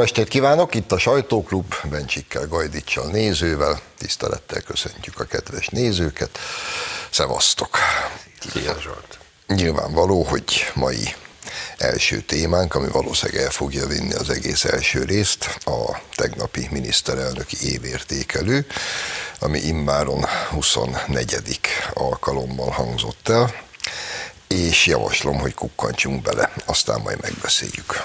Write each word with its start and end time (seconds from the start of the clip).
Jó 0.00 0.06
estét 0.06 0.28
kívánok! 0.28 0.74
Itt 0.74 0.92
a 0.92 0.98
Sajtóklub, 0.98 1.74
Bencsikkel, 1.90 2.46
Gajdicsal, 2.46 3.10
nézővel. 3.10 3.80
Tisztelettel 3.98 4.60
köszöntjük 4.60 5.20
a 5.20 5.24
kedves 5.24 5.68
nézőket. 5.68 6.38
Szevasztok! 7.10 7.78
Szia 8.52 8.76
Zsolt! 8.80 9.18
Nyilvánvaló, 9.46 10.22
hogy 10.22 10.70
mai 10.74 11.14
első 11.78 12.20
témánk, 12.20 12.74
ami 12.74 12.88
valószínűleg 12.88 13.42
el 13.42 13.50
fogja 13.50 13.86
vinni 13.86 14.12
az 14.12 14.30
egész 14.30 14.64
első 14.64 15.04
részt, 15.04 15.58
a 15.64 16.00
tegnapi 16.14 16.68
miniszterelnöki 16.70 17.56
évértékelő, 17.72 18.66
ami 19.38 19.58
immáron 19.58 20.24
24. 20.50 21.60
alkalommal 21.94 22.70
hangzott 22.70 23.28
el, 23.28 23.54
és 24.48 24.86
javaslom, 24.86 25.38
hogy 25.38 25.54
kukkantsunk 25.54 26.22
bele, 26.22 26.52
aztán 26.66 27.00
majd 27.00 27.20
megbeszéljük. 27.20 28.02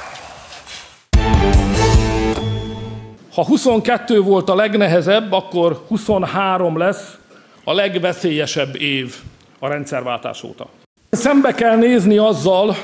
Ha 3.35 3.45
22 3.45 4.21
volt 4.21 4.49
a 4.49 4.55
legnehezebb, 4.55 5.31
akkor 5.31 5.83
23 5.87 6.77
lesz 6.77 7.17
a 7.63 7.73
legveszélyesebb 7.73 8.81
év 8.81 9.15
a 9.59 9.67
rendszerváltás 9.67 10.43
óta. 10.43 10.67
Szembe 11.09 11.53
kell 11.53 11.75
nézni 11.75 12.17
azzal, 12.17 12.75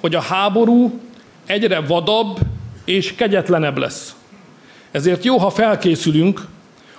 hogy 0.00 0.14
a 0.14 0.20
háború 0.20 1.00
egyre 1.46 1.80
vadabb 1.80 2.38
és 2.84 3.14
kegyetlenebb 3.14 3.78
lesz. 3.78 4.14
Ezért 4.90 5.24
jó, 5.24 5.36
ha 5.36 5.50
felkészülünk, 5.50 6.46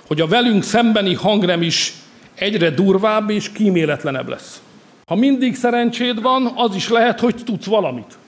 hogy 0.06 0.20
a 0.20 0.26
velünk 0.26 0.62
szembeni 0.62 1.14
hangrem 1.14 1.62
is 1.62 1.94
egyre 2.34 2.70
durvább 2.70 3.30
és 3.30 3.52
kíméletlenebb 3.52 4.28
lesz. 4.28 4.60
Ha 5.06 5.14
mindig 5.14 5.56
szerencséd 5.56 6.22
van, 6.22 6.52
az 6.56 6.74
is 6.74 6.88
lehet, 6.88 7.20
hogy 7.20 7.34
tudsz 7.44 7.66
valamit. 7.66 8.18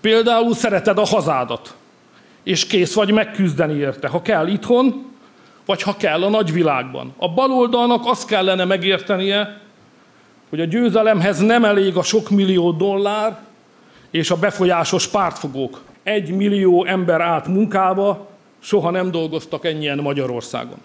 Például 0.00 0.54
szereted 0.54 0.98
a 0.98 1.06
hazádat, 1.06 1.74
és 2.44 2.66
kész 2.66 2.94
vagy 2.94 3.10
megküzdeni 3.10 3.74
érte, 3.74 4.08
ha 4.08 4.22
kell 4.22 4.46
itthon, 4.46 5.12
vagy 5.66 5.82
ha 5.82 5.96
kell 5.96 6.22
a 6.22 6.28
nagyvilágban. 6.28 7.14
A 7.16 7.28
baloldalnak 7.28 8.02
azt 8.06 8.26
kellene 8.26 8.64
megértenie, 8.64 9.60
hogy 10.48 10.60
a 10.60 10.64
győzelemhez 10.64 11.38
nem 11.38 11.64
elég 11.64 11.96
a 11.96 12.02
sok 12.02 12.30
millió 12.30 12.72
dollár 12.72 13.38
és 14.10 14.30
a 14.30 14.36
befolyásos 14.36 15.08
pártfogók. 15.08 15.80
Egy 16.02 16.30
millió 16.30 16.84
ember 16.84 17.20
állt 17.20 17.46
munkába, 17.46 18.28
soha 18.58 18.90
nem 18.90 19.10
dolgoztak 19.10 19.64
ennyien 19.64 19.98
Magyarországon. 19.98 20.78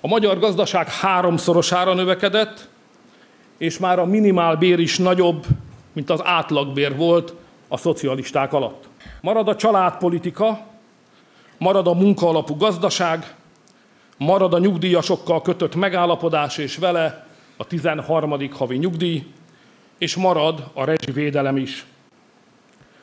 A 0.00 0.06
magyar 0.06 0.38
gazdaság 0.38 0.88
háromszorosára 0.88 1.94
növekedett, 1.94 2.68
és 3.58 3.78
már 3.78 3.98
a 3.98 4.04
minimálbér 4.04 4.78
is 4.78 4.98
nagyobb, 4.98 5.46
mint 5.92 6.10
az 6.10 6.20
átlagbér 6.24 6.96
volt 6.96 7.34
a 7.68 7.76
szocialisták 7.76 8.52
alatt. 8.52 8.89
Marad 9.20 9.48
a 9.48 9.56
családpolitika, 9.56 10.66
marad 11.58 11.86
a 11.86 11.94
munkaalapú 11.94 12.56
gazdaság, 12.56 13.34
marad 14.16 14.54
a 14.54 14.58
nyugdíjasokkal 14.58 15.42
kötött 15.42 15.74
megállapodás 15.74 16.58
és 16.58 16.76
vele 16.76 17.26
a 17.56 17.64
13. 17.64 18.50
havi 18.50 18.76
nyugdíj, 18.76 19.26
és 19.98 20.16
marad 20.16 20.70
a 20.74 20.84
rezsivédelem 20.84 21.56
is. 21.56 21.86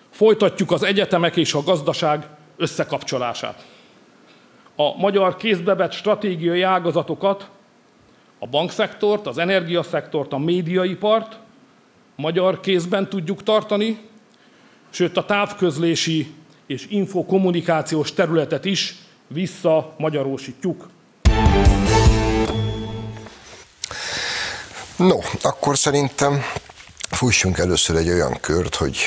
Folytatjuk 0.10 0.72
az 0.72 0.84
egyetemek 0.84 1.36
és 1.36 1.54
a 1.54 1.64
gazdaság 1.64 2.28
összekapcsolását. 2.58 3.66
A 4.76 4.98
magyar 4.98 5.36
kézbevett 5.36 5.92
stratégiai 5.92 6.62
ágazatokat, 6.62 7.50
a 8.40 8.48
bankszektort, 8.48 9.28
az 9.28 9.38
energiaszektort, 9.38 10.34
a 10.34 10.38
médiaipart 10.38 11.40
magyar 12.16 12.60
kézben 12.60 13.10
tudjuk 13.10 13.44
tartani, 13.44 14.07
sőt 14.98 15.18
a 15.18 15.26
távközlési 15.26 16.34
és 16.68 16.86
infokommunikációs 16.90 18.14
területet 18.14 18.66
is 18.66 18.96
vissza 19.28 19.96
magyarósítjuk. 19.98 20.90
No, 24.96 25.18
akkor 25.42 25.78
szerintem 25.78 26.42
fussunk 27.10 27.58
először 27.58 27.96
egy 27.96 28.10
olyan 28.10 28.38
kört, 28.42 28.76
hogy 28.76 28.98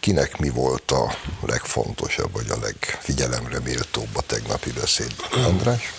kinek 0.00 0.38
mi 0.38 0.48
volt 0.48 0.90
a 0.90 1.14
legfontosabb, 1.46 2.32
vagy 2.32 2.50
a 2.50 2.56
legfigyelemre 2.62 3.60
méltóbb 3.64 4.08
a 4.12 4.22
tegnapi 4.22 4.70
beszédben. 4.72 5.44
András? 5.44 5.92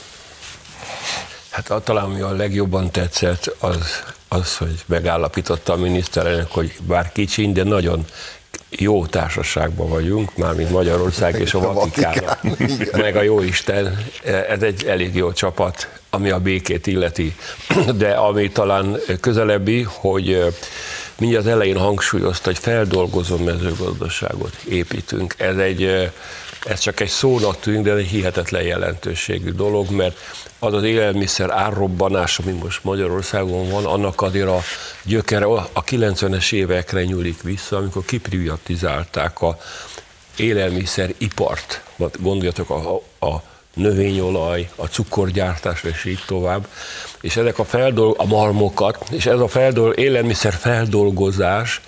Hát 1.49 1.83
talán 1.83 2.03
ami 2.03 2.21
a 2.21 2.31
legjobban 2.31 2.91
tetszett, 2.91 3.55
az, 3.59 4.03
az, 4.27 4.57
hogy 4.57 4.83
megállapította 4.85 5.73
a 5.73 5.77
miniszterelnök, 5.77 6.51
hogy 6.51 6.75
bár 6.81 7.11
kicsi, 7.11 7.51
de 7.51 7.63
nagyon 7.63 8.05
jó 8.77 9.05
társaságban 9.05 9.89
vagyunk, 9.89 10.37
mármint 10.37 10.69
Magyarország 10.69 11.39
és 11.39 11.53
a 11.53 11.59
Vatikán, 11.59 12.37
meg 12.91 13.15
a 13.15 13.21
Jóisten, 13.21 14.05
ez 14.49 14.61
egy 14.61 14.85
elég 14.85 15.15
jó 15.15 15.31
csapat, 15.31 15.99
ami 16.09 16.29
a 16.29 16.39
békét 16.39 16.87
illeti. 16.87 17.35
De 17.95 18.11
ami 18.11 18.49
talán 18.49 18.97
közelebbi, 19.19 19.85
hogy 19.87 20.53
mindjárt 21.17 21.45
elején 21.45 21.77
hangsúlyozta, 21.77 22.49
hogy 22.49 22.59
feldolgozó 22.59 23.37
mezőgazdaságot 23.37 24.55
építünk. 24.69 25.35
Ez 25.37 25.57
egy 25.57 26.11
ez 26.65 26.79
csak 26.79 26.99
egy 26.99 27.09
szónak 27.09 27.59
tűnik, 27.59 27.81
de 27.81 27.93
egy 27.93 28.07
hihetetlen 28.07 28.61
jelentőségű 28.61 29.51
dolog, 29.51 29.91
mert 29.91 30.17
az 30.63 30.73
az 30.73 30.83
élelmiszer 30.83 31.49
árrobbanás, 31.49 32.39
ami 32.39 32.51
most 32.51 32.83
Magyarországon 32.83 33.69
van, 33.69 33.85
annak 33.85 34.21
azért 34.21 34.47
a 34.47 34.61
gyökere 35.03 35.45
a 35.45 35.83
90-es 35.83 36.53
évekre 36.53 37.03
nyúlik 37.03 37.41
vissza, 37.41 37.77
amikor 37.77 38.05
kiprivatizálták 38.05 39.41
a 39.41 39.57
élelmiszeripart. 40.35 41.83
Gondoljatok 42.19 42.69
a, 42.69 42.95
a 43.25 43.41
növényolaj, 43.73 44.69
a 44.75 44.85
cukorgyártás, 44.85 45.83
és 45.83 46.05
így 46.05 46.23
tovább. 46.27 46.67
És 47.21 47.35
ezek 47.35 47.59
a 47.59 47.63
feldol, 47.63 48.15
a 48.17 48.25
malmokat, 48.25 49.09
és 49.11 49.25
ez 49.25 49.39
a 49.39 49.47
feldol, 49.47 49.91
élelmiszer 49.91 50.53
feldolgozás, 50.53 51.81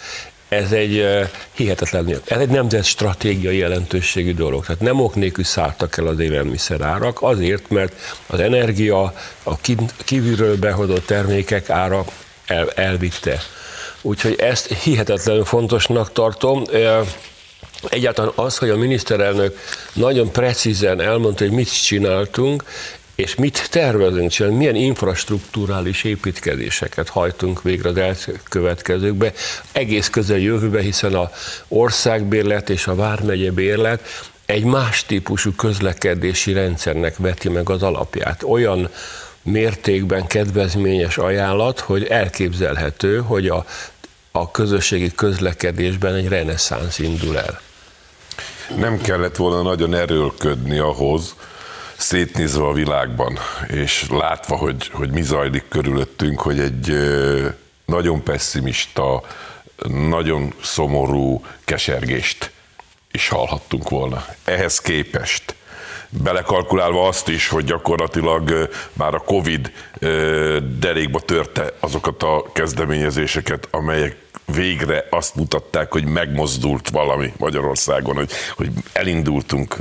ez 0.50 0.72
egy 0.72 1.06
hihetetlen, 1.52 2.22
ez 2.26 2.40
egy 2.40 2.50
nemzet 2.50 2.84
stratégiai 2.84 3.58
jelentőségű 3.58 4.34
dolog. 4.34 4.66
Tehát 4.66 4.82
nem 4.82 5.00
ok 5.00 5.16
nélkül 5.16 5.44
szálltak 5.44 5.98
el 5.98 6.08
az 6.08 6.20
élelmiszerárak, 6.20 7.22
azért, 7.22 7.70
mert 7.70 7.94
az 8.28 8.40
energia, 8.40 9.14
a 9.44 9.58
kívülről 10.06 10.58
behozott 10.58 11.06
termékek 11.06 11.70
ára 11.70 12.06
el, 12.46 12.70
elvitte. 12.76 13.40
Úgyhogy 14.02 14.36
ezt 14.40 14.74
hihetetlenül 14.74 15.46
fontosnak 15.46 16.12
tartom. 16.12 16.64
Egyáltalán 17.90 18.32
az, 18.36 18.58
hogy 18.58 18.70
a 18.70 18.78
miniszterelnök 18.78 19.60
nagyon 19.94 20.32
precízen 20.32 21.02
elmondta, 21.02 21.44
hogy 21.44 21.54
mit 21.54 21.84
csináltunk, 21.84 22.64
és 23.16 23.36
mit 23.36 23.68
tervezünk 23.72 24.30
csinálni, 24.30 24.58
milyen 24.58 24.76
infrastruktúrális 24.76 26.04
építkezéseket 26.04 27.10
hajtunk 27.10 27.62
végre 27.62 27.90
az 27.90 27.98
elkövetkezőkbe, 27.98 29.34
egész 29.72 30.10
közel 30.10 30.38
jövőbe, 30.38 30.82
hiszen 30.82 31.14
a 31.14 31.32
országbérlet 31.68 32.70
és 32.70 32.88
a 32.88 32.96
vármegye 32.96 33.52
bérlet 33.52 34.32
egy 34.46 34.64
más 34.64 35.06
típusú 35.06 35.52
közlekedési 35.52 36.54
rendszernek 36.54 37.18
veti 37.18 37.50
meg 37.50 37.70
az 37.70 37.84
alapját. 37.84 38.44
Olyan 38.44 38.90
mértékben 39.42 40.28
kedvezményes 40.28 41.18
ajánlat, 41.18 41.80
hogy 41.80 42.04
elképzelhető, 42.04 43.18
hogy 43.18 43.48
a, 43.48 43.66
a 44.32 44.52
közösségi 44.52 45.12
közlekedésben 45.16 46.14
egy 46.14 46.28
reneszánsz 46.28 47.00
indul 47.00 47.38
el. 47.38 47.62
Nem 48.78 49.02
kellett 49.02 49.36
volna 49.36 49.62
nagyon 49.62 49.94
erőlködni 49.94 50.78
ahhoz, 50.78 51.36
szétnézve 51.98 52.64
a 52.64 52.74
világban, 52.74 53.38
és 53.68 54.06
látva, 54.10 54.56
hogy, 54.56 54.88
hogy 54.88 55.10
mi 55.10 55.22
zajlik 55.22 55.68
körülöttünk, 55.68 56.42
hogy 56.42 56.60
egy 56.60 56.98
nagyon 57.86 58.24
pessimista, 58.24 59.24
nagyon 60.10 60.54
szomorú 60.62 61.46
kesergést 61.64 62.52
is 63.12 63.28
hallhattunk 63.28 63.90
volna. 63.90 64.26
Ehhez 64.44 64.80
képest 64.80 65.56
belekalkulálva 66.24 67.08
azt 67.08 67.28
is, 67.28 67.48
hogy 67.50 67.64
gyakorlatilag 67.64 68.70
már 68.94 69.14
a 69.14 69.20
Covid 69.20 69.72
derékba 70.80 71.20
törte 71.20 71.74
azokat 71.80 72.24
a 72.24 72.44
kezdeményezéseket, 72.54 73.68
amelyek 73.72 74.24
végre 74.54 75.08
azt 75.10 75.36
mutatták, 75.36 75.92
hogy 75.92 76.06
megmozdult 76.06 76.90
valami 76.90 77.34
Magyarországon, 77.38 78.16
hogy, 78.16 78.32
hogy 78.56 78.70
elindultunk 78.94 79.76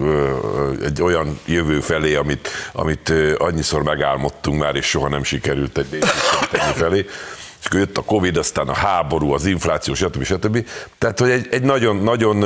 egy 0.85 1.03
olyan 1.03 1.39
jövő 1.45 1.81
felé, 1.81 2.15
amit, 2.15 2.49
amit 2.73 3.13
annyiszor 3.39 3.83
megálmodtunk 3.83 4.61
már, 4.61 4.75
és 4.77 4.87
soha 4.87 5.09
nem 5.09 5.25
sikerült 5.25 5.79
egy 5.79 5.99
felé 6.75 7.07
és 7.65 7.71
akkor 7.71 7.81
jött 7.81 7.99
a 7.99 8.03
Covid, 8.03 8.37
aztán 8.37 8.69
a 8.69 8.75
háború, 8.75 9.33
az 9.33 9.47
infláció, 9.47 9.95
stb. 9.95 10.23
stb. 10.25 10.67
Tehát, 10.99 11.19
hogy 11.19 11.31
egy, 11.31 11.47
egy 11.51 11.63
nagyon, 11.63 11.97
nagyon 11.97 12.45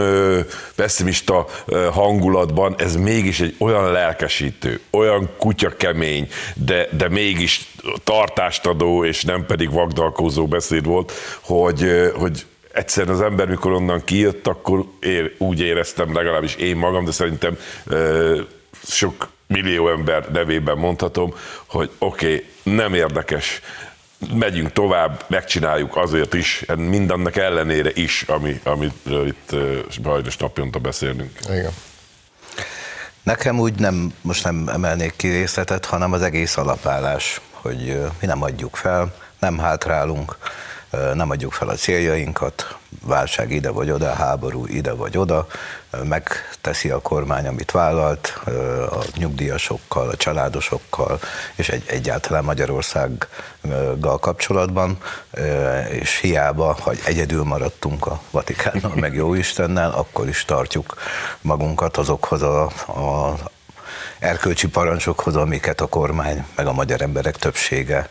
pessimista 0.74 1.46
hangulatban 1.92 2.74
ez 2.78 2.96
mégis 2.96 3.40
egy 3.40 3.54
olyan 3.58 3.92
lelkesítő, 3.92 4.80
olyan 4.90 5.30
kutya 5.38 5.76
kemény, 5.76 6.28
de, 6.54 6.88
de 6.90 7.08
mégis 7.08 7.70
tartást 8.04 8.66
adó, 8.66 9.04
és 9.04 9.24
nem 9.24 9.46
pedig 9.46 9.70
vagdalkozó 9.70 10.46
beszéd 10.46 10.84
volt, 10.84 11.12
hogy, 11.40 12.10
hogy 12.14 12.46
egyszerűen 12.72 13.14
az 13.14 13.22
ember, 13.22 13.48
mikor 13.48 13.72
onnan 13.72 14.04
kijött, 14.04 14.46
akkor 14.46 14.84
ér, 15.00 15.34
úgy 15.38 15.60
éreztem 15.60 16.14
legalábbis 16.14 16.54
én 16.54 16.76
magam, 16.76 17.04
de 17.04 17.10
szerintem 17.10 17.58
sok 18.88 19.28
millió 19.46 19.88
ember 19.88 20.30
nevében 20.32 20.78
mondhatom, 20.78 21.34
hogy 21.66 21.90
oké, 21.98 22.26
okay, 22.26 22.74
nem 22.74 22.94
érdekes, 22.94 23.60
megyünk 24.34 24.72
tovább, 24.72 25.24
megcsináljuk 25.26 25.96
azért 25.96 26.34
is, 26.34 26.64
mindannak 26.76 27.36
ellenére 27.36 27.90
is, 27.94 28.22
ami, 28.22 28.60
amiről 28.64 29.26
itt 29.26 29.56
sajnos 30.04 30.36
naponta 30.36 30.78
beszélünk. 30.78 31.38
Igen. 31.48 31.72
Nekem 33.22 33.58
úgy 33.60 33.74
nem, 33.74 34.14
most 34.20 34.44
nem 34.44 34.68
emelnék 34.68 35.12
ki 35.16 35.28
részletet, 35.28 35.84
hanem 35.84 36.12
az 36.12 36.22
egész 36.22 36.56
alapállás, 36.56 37.40
hogy 37.50 38.00
mi 38.20 38.26
nem 38.26 38.42
adjuk 38.42 38.76
fel, 38.76 39.14
nem 39.38 39.58
hátrálunk, 39.58 40.36
nem 40.90 41.30
adjuk 41.30 41.52
fel 41.52 41.68
a 41.68 41.74
céljainkat, 41.74 42.76
válság 43.04 43.50
ide 43.50 43.70
vagy 43.70 43.90
oda, 43.90 44.12
háború 44.12 44.66
ide 44.66 44.92
vagy 44.92 45.18
oda, 45.18 45.46
megteszi 46.04 46.90
a 46.90 47.00
kormány, 47.00 47.46
amit 47.46 47.70
vállalt, 47.70 48.40
a 48.90 49.04
nyugdíjasokkal, 49.16 50.08
a 50.08 50.16
családosokkal, 50.16 51.20
és 51.54 51.68
egy, 51.68 51.84
egyáltalán 51.86 52.44
Magyarországgal 52.44 54.18
kapcsolatban, 54.20 54.98
és 55.90 56.18
hiába, 56.20 56.76
hogy 56.80 57.00
egyedül 57.04 57.44
maradtunk 57.44 58.06
a 58.06 58.20
Vatikánnal, 58.30 58.92
meg 58.94 59.14
jó 59.14 59.34
Istennel, 59.34 59.90
akkor 59.90 60.28
is 60.28 60.44
tartjuk 60.44 60.94
magunkat 61.40 61.96
azokhoz 61.96 62.42
a, 62.42 62.62
a 62.86 63.34
erkölcsi 64.18 64.68
parancsokhoz, 64.68 65.36
amiket 65.36 65.80
a 65.80 65.86
kormány 65.86 66.46
meg 66.54 66.66
a 66.66 66.72
magyar 66.72 67.02
emberek 67.02 67.36
többsége 67.36 68.08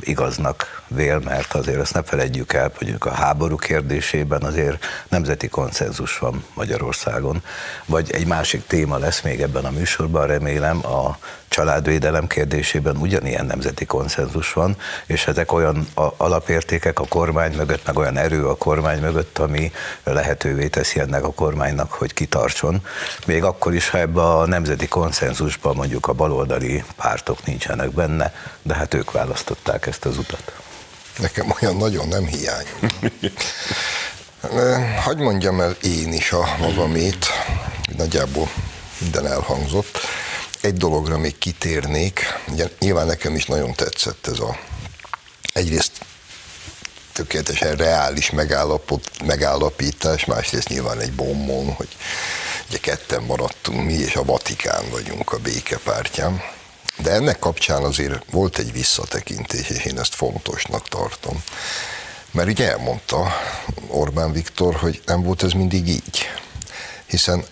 igaznak 0.00 0.82
vél, 0.88 1.18
mert 1.18 1.54
azért 1.54 1.80
ezt 1.80 1.94
ne 1.94 2.02
felejtjük 2.02 2.52
el, 2.52 2.72
hogy 2.76 2.94
a 2.98 3.08
háború 3.08 3.56
kérdésében 3.56 4.42
azért 4.42 4.84
nemzeti 5.08 5.48
konszenzus 5.48 6.18
van 6.18 6.44
Magyarországon. 6.54 7.42
Vagy 7.86 8.10
egy 8.10 8.26
másik 8.26 8.66
téma 8.66 8.98
lesz 8.98 9.20
még 9.20 9.40
ebben 9.40 9.64
a 9.64 9.70
műsorban, 9.70 10.26
remélem, 10.26 10.86
a 10.86 11.18
családvédelem 11.54 12.26
kérdésében 12.26 12.96
ugyanilyen 12.96 13.46
nemzeti 13.46 13.84
konszenzus 13.84 14.52
van, 14.52 14.76
és 15.06 15.26
ezek 15.26 15.52
olyan 15.52 15.88
alapértékek 16.16 16.98
a 16.98 17.06
kormány 17.08 17.54
mögött, 17.56 17.86
meg 17.86 17.96
olyan 17.96 18.16
erő 18.16 18.46
a 18.48 18.54
kormány 18.54 19.00
mögött, 19.00 19.38
ami 19.38 19.72
lehetővé 20.04 20.68
teszi 20.68 21.00
ennek 21.00 21.24
a 21.24 21.32
kormánynak, 21.32 21.92
hogy 21.92 22.14
kitartson. 22.14 22.86
Még 23.26 23.44
akkor 23.44 23.74
is, 23.74 23.88
ha 23.88 23.98
ebbe 23.98 24.22
a 24.22 24.46
nemzeti 24.46 24.88
konszenzusban 24.88 25.76
mondjuk 25.76 26.06
a 26.06 26.12
baloldali 26.12 26.84
pártok 26.96 27.46
nincsenek 27.46 27.90
benne, 27.90 28.34
de 28.62 28.74
hát 28.74 28.94
ők 28.94 29.12
választották 29.12 29.86
ezt 29.86 30.04
az 30.04 30.18
utat. 30.18 30.52
Nekem 31.18 31.54
olyan 31.60 31.76
nagyon 31.76 32.08
nem 32.08 32.26
hiányol. 32.26 32.90
Hagy 35.04 35.18
mondjam 35.18 35.60
el 35.60 35.76
én 35.82 36.12
is 36.12 36.32
a 36.32 36.56
magamét, 36.58 37.26
nagyjából 37.96 38.48
minden 39.00 39.26
elhangzott. 39.26 39.98
Egy 40.64 40.76
dologra 40.76 41.18
még 41.18 41.38
kitérnék, 41.38 42.20
ugye 42.48 42.68
nyilván 42.78 43.06
nekem 43.06 43.34
is 43.34 43.46
nagyon 43.46 43.74
tetszett 43.74 44.26
ez 44.26 44.38
a 44.38 44.58
egyrészt 45.52 45.92
tökéletesen 47.12 47.76
reális 47.76 48.30
megállapítás, 49.24 50.24
másrészt 50.24 50.68
nyilván 50.68 51.00
egy 51.00 51.12
bombon, 51.12 51.72
hogy 51.72 51.88
ugye 52.68 52.78
ketten 52.78 53.22
maradtunk 53.22 53.84
mi, 53.84 53.92
és 53.92 54.16
a 54.16 54.24
Vatikán 54.24 54.90
vagyunk 54.90 55.32
a 55.32 55.38
békepártyán. 55.38 56.42
De 56.96 57.10
ennek 57.10 57.38
kapcsán 57.38 57.82
azért 57.82 58.24
volt 58.30 58.58
egy 58.58 58.72
visszatekintés, 58.72 59.68
és 59.68 59.84
én 59.84 59.98
ezt 59.98 60.14
fontosnak 60.14 60.88
tartom. 60.88 61.42
Mert 62.30 62.48
ugye 62.48 62.70
elmondta 62.70 63.32
Orbán 63.86 64.32
Viktor, 64.32 64.74
hogy 64.74 65.02
nem 65.06 65.22
volt 65.22 65.42
ez 65.42 65.52
mindig 65.52 65.88
így. 65.88 66.30
Hiszen 67.06 67.44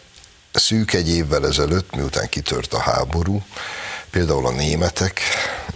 szűk 0.52 0.93
egy 0.93 1.08
évvel 1.08 1.46
ezelőtt, 1.46 1.96
miután 1.96 2.28
kitört 2.28 2.72
a 2.72 2.81
háború, 2.81 3.43
például 4.10 4.46
a 4.46 4.50
németek, 4.50 5.20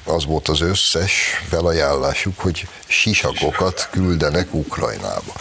az 0.05 0.25
volt 0.25 0.49
az 0.49 0.61
összes 0.61 1.43
felajánlásuk, 1.49 2.41
hogy 2.41 2.69
sisakokat 2.87 3.89
küldenek 3.91 4.55
Ukrajnába. 4.55 5.33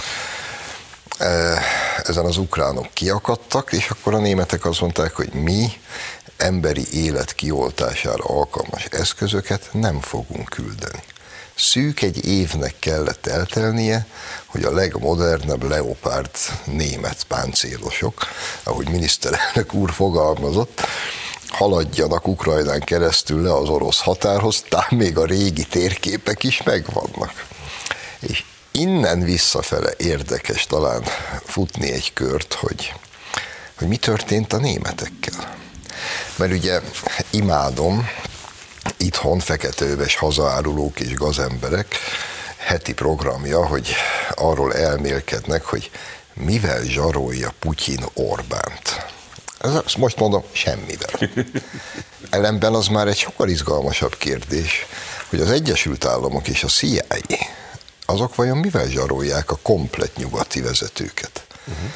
E, 1.17 1.61
ezen 2.03 2.25
az 2.25 2.37
ukránok 2.37 2.93
kiakadtak, 2.93 3.71
és 3.71 3.89
akkor 3.89 4.13
a 4.13 4.19
németek 4.19 4.65
azt 4.65 4.81
mondták, 4.81 5.13
hogy 5.13 5.33
mi 5.33 5.71
emberi 6.37 6.85
élet 6.91 7.33
kioltására 7.33 8.23
alkalmas 8.23 8.85
eszközöket 8.85 9.69
nem 9.71 9.99
fogunk 9.99 10.49
küldeni. 10.49 11.03
Szűk 11.55 12.01
egy 12.01 12.25
évnek 12.25 12.75
kellett 12.79 13.25
eltelnie, 13.25 14.05
hogy 14.45 14.63
a 14.63 14.71
legmodernebb 14.71 15.63
leopárd 15.63 16.29
német 16.65 17.23
páncélosok, 17.23 18.27
ahogy 18.63 18.89
miniszterelnök 18.89 19.73
úr 19.73 19.91
fogalmazott, 19.91 20.81
haladjanak 21.47 22.27
Ukrajnán 22.27 22.79
keresztül 22.79 23.41
le 23.41 23.53
az 23.53 23.69
orosz 23.69 24.01
határhoz, 24.01 24.63
tehát 24.69 24.91
még 24.91 25.17
a 25.17 25.25
régi 25.25 25.63
térképek 25.63 26.43
is 26.43 26.63
megvannak. 26.63 27.45
És 28.19 28.43
innen 28.71 29.19
visszafele 29.19 29.93
érdekes 29.97 30.65
talán 30.65 31.03
futni 31.45 31.91
egy 31.91 32.13
kört, 32.13 32.53
hogy, 32.53 32.93
hogy 33.77 33.87
mi 33.87 33.97
történt 33.97 34.53
a 34.53 34.57
németekkel. 34.57 35.55
Mert 36.35 36.51
ugye 36.51 36.81
imádom 37.29 38.07
itthon 38.97 39.39
feketőves 39.39 40.15
hazaárulók 40.15 40.99
és 40.99 41.13
gazemberek 41.13 41.95
heti 42.57 42.93
programja, 42.93 43.65
hogy 43.65 43.95
arról 44.35 44.73
elmélkednek, 44.73 45.63
hogy 45.63 45.91
mivel 46.33 46.83
zsarolja 46.83 47.53
Putyin 47.59 48.05
Orbánt. 48.13 49.05
Ez, 49.59 49.93
most 49.97 50.19
mondom, 50.19 50.43
semmivel. 50.51 51.29
Ellenben 52.29 52.73
az 52.73 52.87
már 52.87 53.07
egy 53.07 53.17
sokkal 53.17 53.49
izgalmasabb 53.49 54.17
kérdés, 54.17 54.85
hogy 55.29 55.39
az 55.39 55.51
Egyesült 55.51 56.05
Államok 56.05 56.47
és 56.47 56.63
a 56.63 56.67
CIA 56.67 57.03
azok 58.05 58.35
vajon 58.35 58.57
mivel 58.57 58.87
zsarolják 58.87 59.51
a 59.51 59.59
komplet 59.61 60.15
nyugati 60.15 60.61
vezetőket? 60.61 61.45
Uh-huh. 61.67 61.89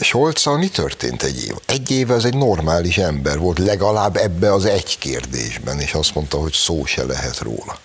Scholzal 0.00 0.58
mi 0.58 0.68
történt 0.68 1.22
egy 1.22 1.44
év? 1.44 1.54
Egy 1.66 1.90
éve 1.90 2.14
az 2.14 2.24
egy 2.24 2.36
normális 2.36 2.98
ember 2.98 3.38
volt, 3.38 3.58
legalább 3.58 4.16
ebbe 4.16 4.52
az 4.52 4.64
egy 4.64 4.98
kérdésben, 4.98 5.80
és 5.80 5.92
azt 5.92 6.14
mondta, 6.14 6.38
hogy 6.38 6.52
szó 6.52 6.84
se 6.84 7.04
lehet 7.04 7.38
róla. 7.38 7.78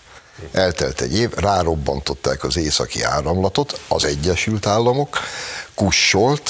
Eltelt 0.52 1.02
egy 1.02 1.18
év, 1.18 1.34
rárobbantották 1.34 2.44
az 2.44 2.58
északi 2.58 3.04
áramlatot, 3.04 3.80
az 3.88 4.06
Egyesült 4.06 4.66
Államok, 4.66 5.18
kussolt, 5.76 6.50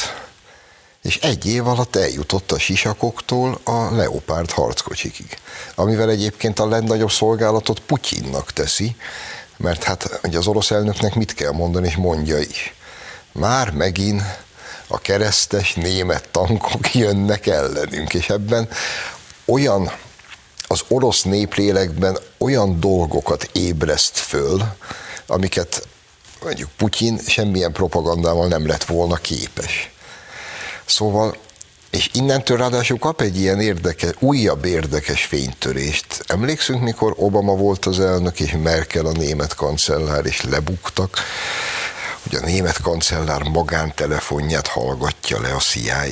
és 1.01 1.18
egy 1.18 1.46
év 1.46 1.68
alatt 1.68 1.96
eljutott 1.96 2.51
a 2.51 2.60
sisakoktól 2.60 3.60
a 3.63 3.96
Leopárd 3.96 4.51
harckocsikig. 4.51 5.38
Amivel 5.75 6.10
egyébként 6.10 6.60
a 6.60 6.68
legnagyobb 6.68 7.12
szolgálatot 7.12 7.80
Putyinnak 7.80 8.51
teszi, 8.51 8.96
mert 9.58 9.84
hát 9.84 10.20
ugye 10.24 10.38
az 10.38 10.48
orosz 10.48 10.72
elnöknek 10.72 11.15
mit 11.15 11.34
kell 11.34 11.51
mondani, 11.51 11.88
és 11.88 11.96
mondja 11.96 12.39
is. 12.39 12.74
Már 13.32 13.72
megint 13.72 14.22
a 14.91 14.98
keresztes 14.98 15.74
német 15.74 16.29
tankok 16.29 16.93
jönnek 17.03 17.48
ellenünk, 17.48 18.13
és 18.13 18.29
ebben 18.29 18.69
olyan 19.45 19.91
az 20.67 20.83
orosz 20.88 21.24
néplélekben 21.24 22.17
olyan 22.38 22.79
dolgokat 22.79 23.50
ébreszt 23.53 24.17
föl, 24.17 24.62
amiket 25.27 25.88
mondjuk 26.43 26.69
Putyin 26.77 27.19
semmilyen 27.27 27.71
propagandával 27.71 28.48
nem 28.48 28.67
lett 28.67 28.83
volna 28.83 29.15
képes. 29.15 29.91
Szóval, 30.86 31.38
és 31.89 32.10
innentől 32.13 32.57
ráadásul 32.57 33.00
kap 33.00 33.21
egy 33.21 33.39
ilyen 33.39 33.60
érdekes, 33.60 34.12
újabb 34.19 34.65
érdekes 34.65 35.25
fénytörést. 35.25 36.24
Emlékszünk, 36.27 36.81
mikor 36.81 37.13
Obama 37.17 37.55
volt 37.55 37.86
az 37.86 38.00
elnök, 38.00 38.39
és 38.39 38.55
Merkel 38.63 39.05
a 39.05 39.12
német 39.12 39.55
kancellár, 39.55 40.25
és 40.25 40.41
lebuktak, 40.41 41.17
hogy 42.24 42.36
a 42.36 42.46
német 42.46 42.82
kancellár 42.82 43.42
magántelefonját 43.42 44.68
hallgatja 44.68 45.42
le 45.42 45.54
a 45.54 45.60
CIA. 45.60 46.04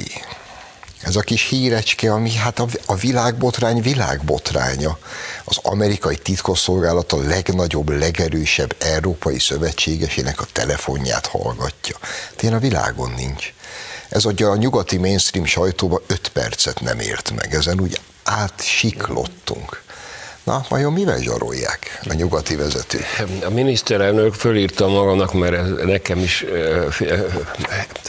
Ez 1.01 1.15
a 1.15 1.21
kis 1.21 1.47
hírecske, 1.47 2.13
ami 2.13 2.33
hát 2.33 2.59
a, 2.85 2.95
világbotrány 2.95 3.81
világbotránya. 3.81 4.97
Az 5.43 5.57
amerikai 5.61 6.17
titkosszolgálat 6.17 7.11
a 7.11 7.17
legnagyobb, 7.17 7.89
legerősebb 7.89 8.75
európai 8.79 9.39
szövetségesének 9.39 10.41
a 10.41 10.47
telefonját 10.53 11.25
hallgatja. 11.25 11.97
Tényleg 12.35 12.59
a 12.59 12.61
világon 12.61 13.13
nincs. 13.17 13.53
Ez 14.09 14.25
adja 14.25 14.49
a 14.49 14.55
nyugati 14.55 14.97
mainstream 14.97 15.45
sajtóba 15.45 16.01
öt 16.07 16.29
percet 16.29 16.81
nem 16.81 16.99
ért 16.99 17.31
meg. 17.31 17.53
Ezen 17.53 17.81
úgy 17.81 17.99
átsiklottunk. 18.23 19.83
Na, 20.49 20.65
vajon 20.69 20.93
mivel 20.93 21.19
zsarolják 21.19 21.99
a 22.09 22.13
nyugati 22.13 22.55
vezetők? 22.55 23.05
A 23.45 23.49
miniszterelnök 23.49 24.33
fölírta 24.33 24.87
magamnak, 24.87 25.33
mert 25.33 25.83
nekem 25.85 26.19
is 26.19 26.45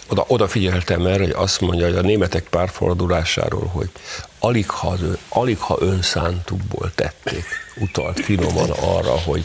oda, 0.08 0.24
odafigyeltem 0.28 1.06
erre, 1.06 1.22
hogy 1.22 1.34
azt 1.36 1.60
mondja, 1.60 1.86
hogy 1.86 1.96
a 1.96 2.00
németek 2.00 2.42
párfordulásáról, 2.42 3.66
hogy 3.72 3.90
alig 4.38 4.70
ha, 4.70 4.96
alig 5.28 5.58
ha 5.58 5.76
önszántukból 5.80 6.92
tették, 6.94 7.44
utalt 7.76 8.20
finoman 8.20 8.70
arra, 8.70 9.18
hogy 9.24 9.44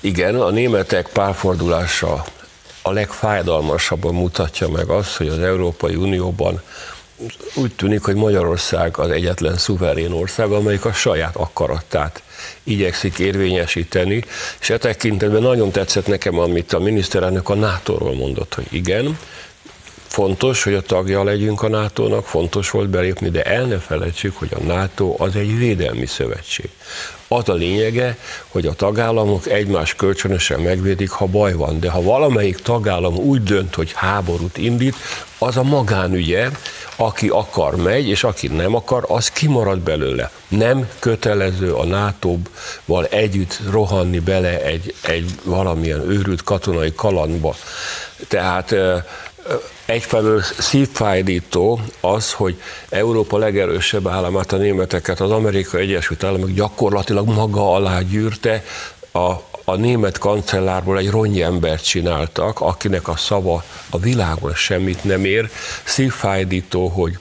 igen, 0.00 0.40
a 0.40 0.50
németek 0.50 1.08
párfordulása 1.08 2.24
a 2.82 2.92
legfájdalmasabban 2.92 4.14
mutatja 4.14 4.68
meg 4.68 4.88
azt, 4.88 5.16
hogy 5.16 5.28
az 5.28 5.38
Európai 5.38 5.94
Unióban 5.94 6.62
úgy 7.54 7.74
tűnik, 7.74 8.02
hogy 8.02 8.14
Magyarország 8.14 8.98
az 8.98 9.10
egyetlen 9.10 9.56
szuverén 9.56 10.12
ország, 10.12 10.50
amelyik 10.50 10.84
a 10.84 10.92
saját 10.92 11.36
akaratát 11.36 12.22
igyekszik 12.62 13.18
érvényesíteni, 13.18 14.24
és 14.60 14.70
e 14.70 14.78
tekintetben 14.78 15.42
nagyon 15.42 15.70
tetszett 15.70 16.06
nekem, 16.06 16.38
amit 16.38 16.72
a 16.72 16.78
miniszterelnök 16.78 17.48
a 17.48 17.54
NATO-ról 17.54 18.14
mondott, 18.14 18.54
hogy 18.54 18.66
igen, 18.70 19.18
fontos, 20.12 20.62
hogy 20.62 20.74
a 20.74 20.80
tagja 20.80 21.24
legyünk 21.24 21.62
a 21.62 21.68
NATO-nak, 21.68 22.26
fontos 22.26 22.70
volt 22.70 22.88
belépni, 22.88 23.30
de 23.30 23.42
el 23.42 23.64
ne 23.64 23.78
felejtsük, 23.78 24.36
hogy 24.36 24.50
a 24.54 24.62
NATO 24.62 25.14
az 25.18 25.36
egy 25.36 25.58
védelmi 25.58 26.06
szövetség. 26.06 26.68
Az 27.28 27.48
a 27.48 27.52
lényege, 27.52 28.16
hogy 28.48 28.66
a 28.66 28.72
tagállamok 28.72 29.46
egymás 29.46 29.94
kölcsönösen 29.94 30.60
megvédik, 30.60 31.10
ha 31.10 31.26
baj 31.26 31.52
van, 31.52 31.80
de 31.80 31.90
ha 31.90 32.02
valamelyik 32.02 32.56
tagállam 32.56 33.16
úgy 33.16 33.42
dönt, 33.42 33.74
hogy 33.74 33.92
háborút 33.94 34.58
indít, 34.58 34.96
az 35.38 35.56
a 35.56 35.62
magánügye, 35.62 36.48
aki 36.96 37.28
akar 37.28 37.76
megy, 37.76 38.08
és 38.08 38.24
aki 38.24 38.46
nem 38.46 38.74
akar, 38.74 39.04
az 39.08 39.28
kimarad 39.28 39.78
belőle. 39.78 40.30
Nem 40.48 40.88
kötelező 40.98 41.72
a 41.72 41.84
NATO-val 41.84 43.06
együtt 43.10 43.60
rohanni 43.70 44.18
bele 44.18 44.62
egy, 44.62 44.94
egy 45.02 45.30
valamilyen 45.44 46.10
őrült 46.10 46.42
katonai 46.42 46.92
kalandba. 46.96 47.54
Tehát 48.28 48.74
egyfelől 49.84 50.42
szívfájdító 50.58 51.80
az, 52.00 52.32
hogy 52.32 52.60
Európa 52.88 53.38
legerősebb 53.38 54.08
államát, 54.08 54.52
a 54.52 54.56
németeket 54.56 55.20
az 55.20 55.30
Amerikai 55.30 55.82
Egyesült 55.82 56.24
Államok 56.24 56.50
gyakorlatilag 56.50 57.28
maga 57.28 57.74
alá 57.74 58.00
gyűrte, 58.00 58.64
a, 59.12 59.32
a 59.64 59.74
német 59.76 60.18
kancellárból 60.18 60.98
egy 60.98 61.10
ronyi 61.10 61.42
embert 61.42 61.84
csináltak, 61.84 62.60
akinek 62.60 63.08
a 63.08 63.16
szava 63.16 63.64
a 63.90 63.98
világon 63.98 64.54
semmit 64.54 65.04
nem 65.04 65.24
ér. 65.24 65.50
Szívfájdító, 65.84 66.88
hogy 66.88 67.18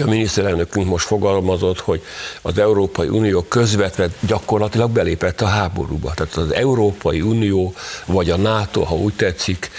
a 0.00 0.04
miniszterelnökünk 0.04 0.86
most 0.86 1.06
fogalmazott, 1.06 1.80
hogy 1.80 2.02
az 2.42 2.58
Európai 2.58 3.08
Unió 3.08 3.42
közvetve 3.42 4.08
gyakorlatilag 4.20 4.90
belépett 4.90 5.40
a 5.40 5.46
háborúba. 5.46 6.14
Tehát 6.14 6.34
az 6.34 6.52
Európai 6.52 7.20
Unió, 7.20 7.74
vagy 8.06 8.30
a 8.30 8.36
NATO, 8.36 8.82
ha 8.82 8.94
úgy 8.94 9.14
tetszik, 9.14 9.70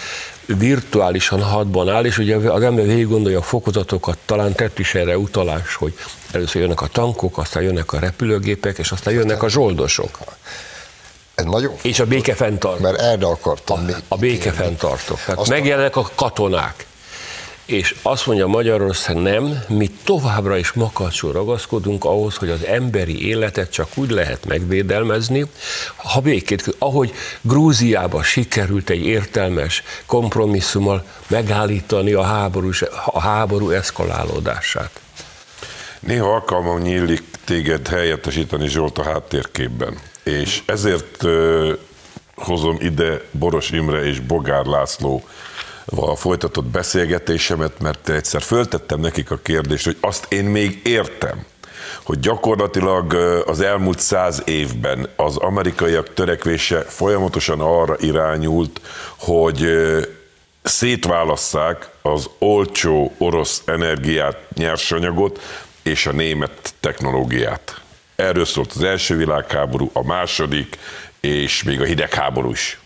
virtuálisan 0.46 1.42
hadban 1.42 1.90
áll, 1.90 2.06
és 2.06 2.18
ugye 2.18 2.36
az 2.36 2.62
ember 2.62 2.86
végig 2.86 3.08
gondolja 3.08 3.40
a 3.40 3.42
fokozatokat, 3.42 4.18
talán 4.26 4.54
tett 4.54 4.80
is 4.80 4.96
erre 4.96 5.18
utalás, 5.18 5.76
hogy 5.76 5.94
először 6.32 6.62
jönnek 6.62 6.82
a 6.82 6.88
tankok, 6.88 7.38
aztán 7.38 7.64
jönnek 7.64 7.94
a 7.94 8.00
repülőgépek, 8.00 8.78
és 8.78 8.92
aztán 8.92 9.14
jönnek 9.14 9.44
a 9.44 9.50
zsoldosok. 9.50 10.20
Ez 11.36 11.46
nagyon 11.46 11.74
És 11.82 12.00
a 12.00 12.06
békefenntartó. 12.06 12.82
Mert 12.82 13.00
erre 13.00 13.26
akartam 13.26 13.80
a, 13.80 13.82
még 13.82 13.96
a 14.08 14.16
békefenntartók. 14.18 15.18
Tehát 15.18 15.40
Aztán- 15.40 15.58
megjelennek 15.58 15.96
a 15.96 16.10
katonák. 16.16 16.86
És 17.66 17.96
azt 18.02 18.26
mondja 18.26 18.48
Magyarország, 18.48 19.16
nem, 19.16 19.64
mi 19.68 19.90
továbbra 20.04 20.58
is 20.58 20.72
makacsul 20.72 21.32
ragaszkodunk 21.32 22.06
ahhoz, 22.06 22.36
hogy 22.36 22.50
az 22.50 22.66
emberi 22.66 23.28
életet 23.28 23.72
csak 23.72 23.88
úgy 23.96 24.10
lehet 24.10 24.46
megvédelmezni, 24.46 25.46
ha 25.96 26.20
békét, 26.20 26.76
ahogy 26.78 27.14
Grúziában 27.42 28.24
sikerült 28.24 28.90
egy 28.90 29.06
értelmes 29.06 29.84
kompromisszummal 30.06 31.06
megállítani 31.28 32.14
a 32.14 32.24
háború, 32.24 32.70
a 33.06 33.20
háború 33.20 33.70
eszkalálódását. 33.70 35.00
Néha 36.00 36.34
alkalmam 36.34 36.82
nyílik 36.82 37.24
téged 37.46 37.88
helyettesíteni 37.88 38.68
Zsolt 38.68 38.98
a 38.98 39.04
háttérképben, 39.04 40.00
és 40.24 40.62
ezért 40.66 41.26
hozom 42.36 42.78
ide 42.80 43.22
Boros 43.32 43.70
Imre 43.70 44.06
és 44.06 44.20
Bogár 44.20 44.66
László 44.66 45.24
folytatott 46.16 46.66
beszélgetésemet, 46.66 47.80
mert 47.80 48.10
egyszer 48.10 48.42
föltettem 48.42 49.00
nekik 49.00 49.32
a 49.32 49.40
kérdést, 49.44 49.86
hogy 49.86 49.98
azt 50.02 50.26
én 50.30 50.46
még 50.46 50.82
értem, 50.84 51.46
hogy 52.04 52.20
gyakorlatilag 52.20 53.14
az 53.46 53.62
elmúlt 53.62 54.00
száz 54.00 54.42
évben 54.46 55.10
az 55.16 55.38
amerikaiak 55.38 56.14
törekvése 56.14 56.82
folyamatosan 56.82 57.60
arra 57.60 57.96
irányult, 58.00 58.82
hogy 59.18 59.68
szétválasszák 60.64 61.90
az 62.02 62.30
olcsó 62.38 63.14
orosz 63.18 63.62
energiát, 63.66 64.38
nyersanyagot 64.56 65.42
és 65.84 66.06
a 66.06 66.12
német 66.12 66.74
technológiát. 66.80 67.82
Erről 68.16 68.46
szólt 68.46 68.72
az 68.76 68.84
első 68.84 69.18
világháború, 69.18 69.90
a 69.94 70.04
második, 70.04 70.78
és 71.20 71.64
még 71.64 71.82
a 71.82 71.86
hidegháború 71.86 72.52
is. 72.52 72.83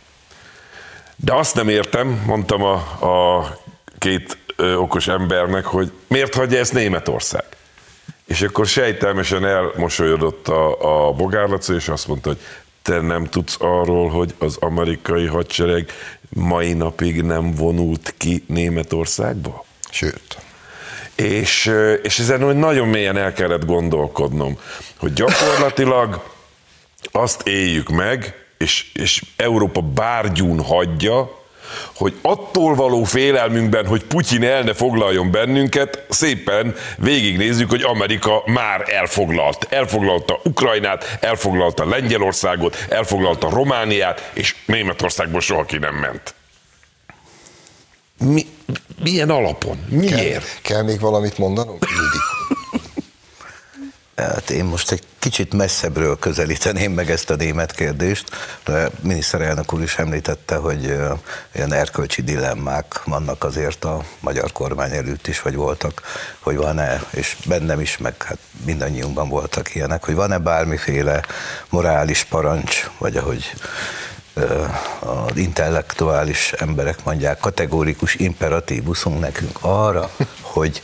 De 1.20 1.34
azt 1.34 1.56
nem 1.56 1.70
értem, 1.70 2.24
mondtam 2.26 2.64
a, 2.64 2.74
a 3.02 3.58
két 3.98 4.38
ö, 4.56 4.76
okos 4.76 5.08
embernek, 5.08 5.66
hogy 5.66 5.92
miért 6.08 6.36
hagyja 6.36 6.60
ezt 6.60 6.74
Németország? 6.74 7.44
És 8.26 8.42
akkor 8.42 8.66
sejtelmesen 8.66 9.46
elmosolyodott 9.46 10.48
a, 10.48 11.08
a 11.08 11.12
bogárlaca, 11.12 11.74
és 11.74 11.88
azt 11.88 12.08
mondta, 12.08 12.30
hogy 12.30 12.40
te 12.82 13.02
nem 13.02 13.26
tudsz 13.26 13.58
arról, 13.60 14.10
hogy 14.10 14.34
az 14.38 14.58
amerikai 14.60 15.26
hadsereg 15.26 15.92
mai 16.30 16.74
napig 16.74 17.22
nem 17.22 17.56
vonult 17.56 18.14
ki 18.18 18.44
Németországba? 18.48 19.66
Sőt, 19.90 20.38
És, 21.16 21.72
és 22.04 22.20
ezen 22.20 22.48
úgy 22.48 22.56
nagyon 22.56 22.88
mélyen 22.88 23.18
el 23.18 23.34
kellett 23.34 23.66
gondolkodnom, 23.66 24.60
hogy 24.98 25.14
gyakorlatilag 25.14 26.24
azt 27.12 27.48
éljük 27.48 27.90
meg, 27.90 28.47
és, 28.58 28.86
és 28.94 29.22
Európa 29.36 29.82
bárgyún 29.82 30.64
hagyja, 30.64 31.38
hogy 31.96 32.14
attól 32.22 32.76
való 32.76 33.04
félelmünkben, 33.04 33.88
hogy 33.88 34.04
Putyin 34.04 34.44
el 34.44 34.62
ne 34.62 34.74
foglaljon 34.74 35.32
bennünket, 35.32 36.06
szépen 36.10 36.76
végignézzük, 36.98 37.70
hogy 37.70 37.82
Amerika 37.82 38.44
már 38.46 38.84
elfoglalt. 38.90 39.68
Elfoglalta 39.70 40.40
Ukrajnát, 40.44 41.18
elfoglalta 41.22 41.86
Lengyelországot, 41.86 42.86
elfoglalta 42.90 43.50
Romániát, 43.50 44.32
és 44.34 44.56
Németországból 44.66 45.42
soha 45.42 45.64
ki 45.64 45.78
nem 45.78 45.96
ment. 45.96 46.36
Mi, 48.20 48.46
milyen 49.04 49.30
alapon? 49.30 49.86
kell, 49.90 50.00
Miért? 50.00 50.60
kell 50.62 50.84
még 50.84 51.00
valamit 51.00 51.38
mondanom? 51.38 51.78
Ildikó. 51.82 52.27
Hát 54.18 54.50
én 54.50 54.66
most 54.66 54.92
egy 54.92 55.04
kicsit 55.20 55.54
messzebbről 55.54 56.20
közelíteném 56.20 56.92
meg 56.92 57.12
ezt 57.12 57.30
a 57.30 57.36
német 57.36 57.72
kérdést. 57.72 58.30
De 58.66 58.90
miniszterelnök 59.02 59.74
úr 59.74 59.82
is 59.82 59.98
említette, 59.98 60.56
hogy 60.56 60.84
ilyen 61.56 61.74
erkölcsi 61.74 62.22
dilemmák 62.22 63.04
vannak 63.04 63.44
azért 63.44 63.84
a 63.84 64.04
magyar 64.20 64.52
kormány 64.52 64.92
előtt 64.92 65.28
is, 65.28 65.42
vagy 65.42 65.56
voltak, 65.56 66.02
hogy 66.40 66.58
van-e, 66.58 67.04
és 67.10 67.38
bennem 67.46 67.80
is, 67.80 67.98
meg 67.98 68.24
hát 68.24 68.38
mindannyiunkban 68.66 69.30
voltak 69.30 69.76
ilyenek, 69.76 70.06
hogy 70.06 70.16
van-e 70.16 70.38
bármiféle 70.38 71.22
morális 71.70 72.24
parancs, 72.24 72.90
vagy 72.98 73.18
ahogy 73.18 73.54
az 75.00 75.36
intellektuális 75.36 76.52
emberek 76.52 77.04
mondják, 77.04 77.40
kategórikus 77.40 78.16
imperatívuszunk 78.16 79.20
nekünk 79.20 79.58
arra, 79.62 80.12
hogy 80.42 80.82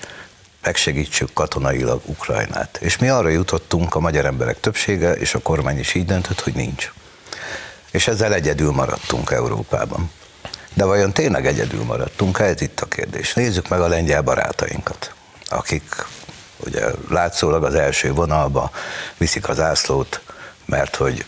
megsegítsük 0.63 1.33
katonailag 1.33 2.01
Ukrajnát. 2.05 2.77
És 2.81 2.97
mi 2.97 3.09
arra 3.09 3.29
jutottunk, 3.29 3.95
a 3.95 3.99
magyar 3.99 4.25
emberek 4.25 4.59
többsége, 4.59 5.11
és 5.11 5.33
a 5.33 5.39
kormány 5.39 5.79
is 5.79 5.93
így 5.93 6.05
döntött, 6.05 6.39
hogy 6.41 6.53
nincs. 6.53 6.91
És 7.91 8.07
ezzel 8.07 8.33
egyedül 8.33 8.71
maradtunk 8.71 9.31
Európában. 9.31 10.11
De 10.73 10.83
vajon 10.83 11.13
tényleg 11.13 11.45
egyedül 11.45 11.83
maradtunk? 11.83 12.39
Ez 12.39 12.61
itt 12.61 12.79
a 12.79 12.85
kérdés. 12.85 13.33
Nézzük 13.33 13.67
meg 13.67 13.79
a 13.79 13.87
lengyel 13.87 14.21
barátainkat, 14.21 15.13
akik 15.49 16.05
ugye 16.57 16.85
látszólag 17.09 17.63
az 17.63 17.75
első 17.75 18.13
vonalba 18.13 18.71
viszik 19.17 19.49
az 19.49 19.59
ászlót, 19.59 20.21
mert 20.65 20.95
hogy 20.95 21.25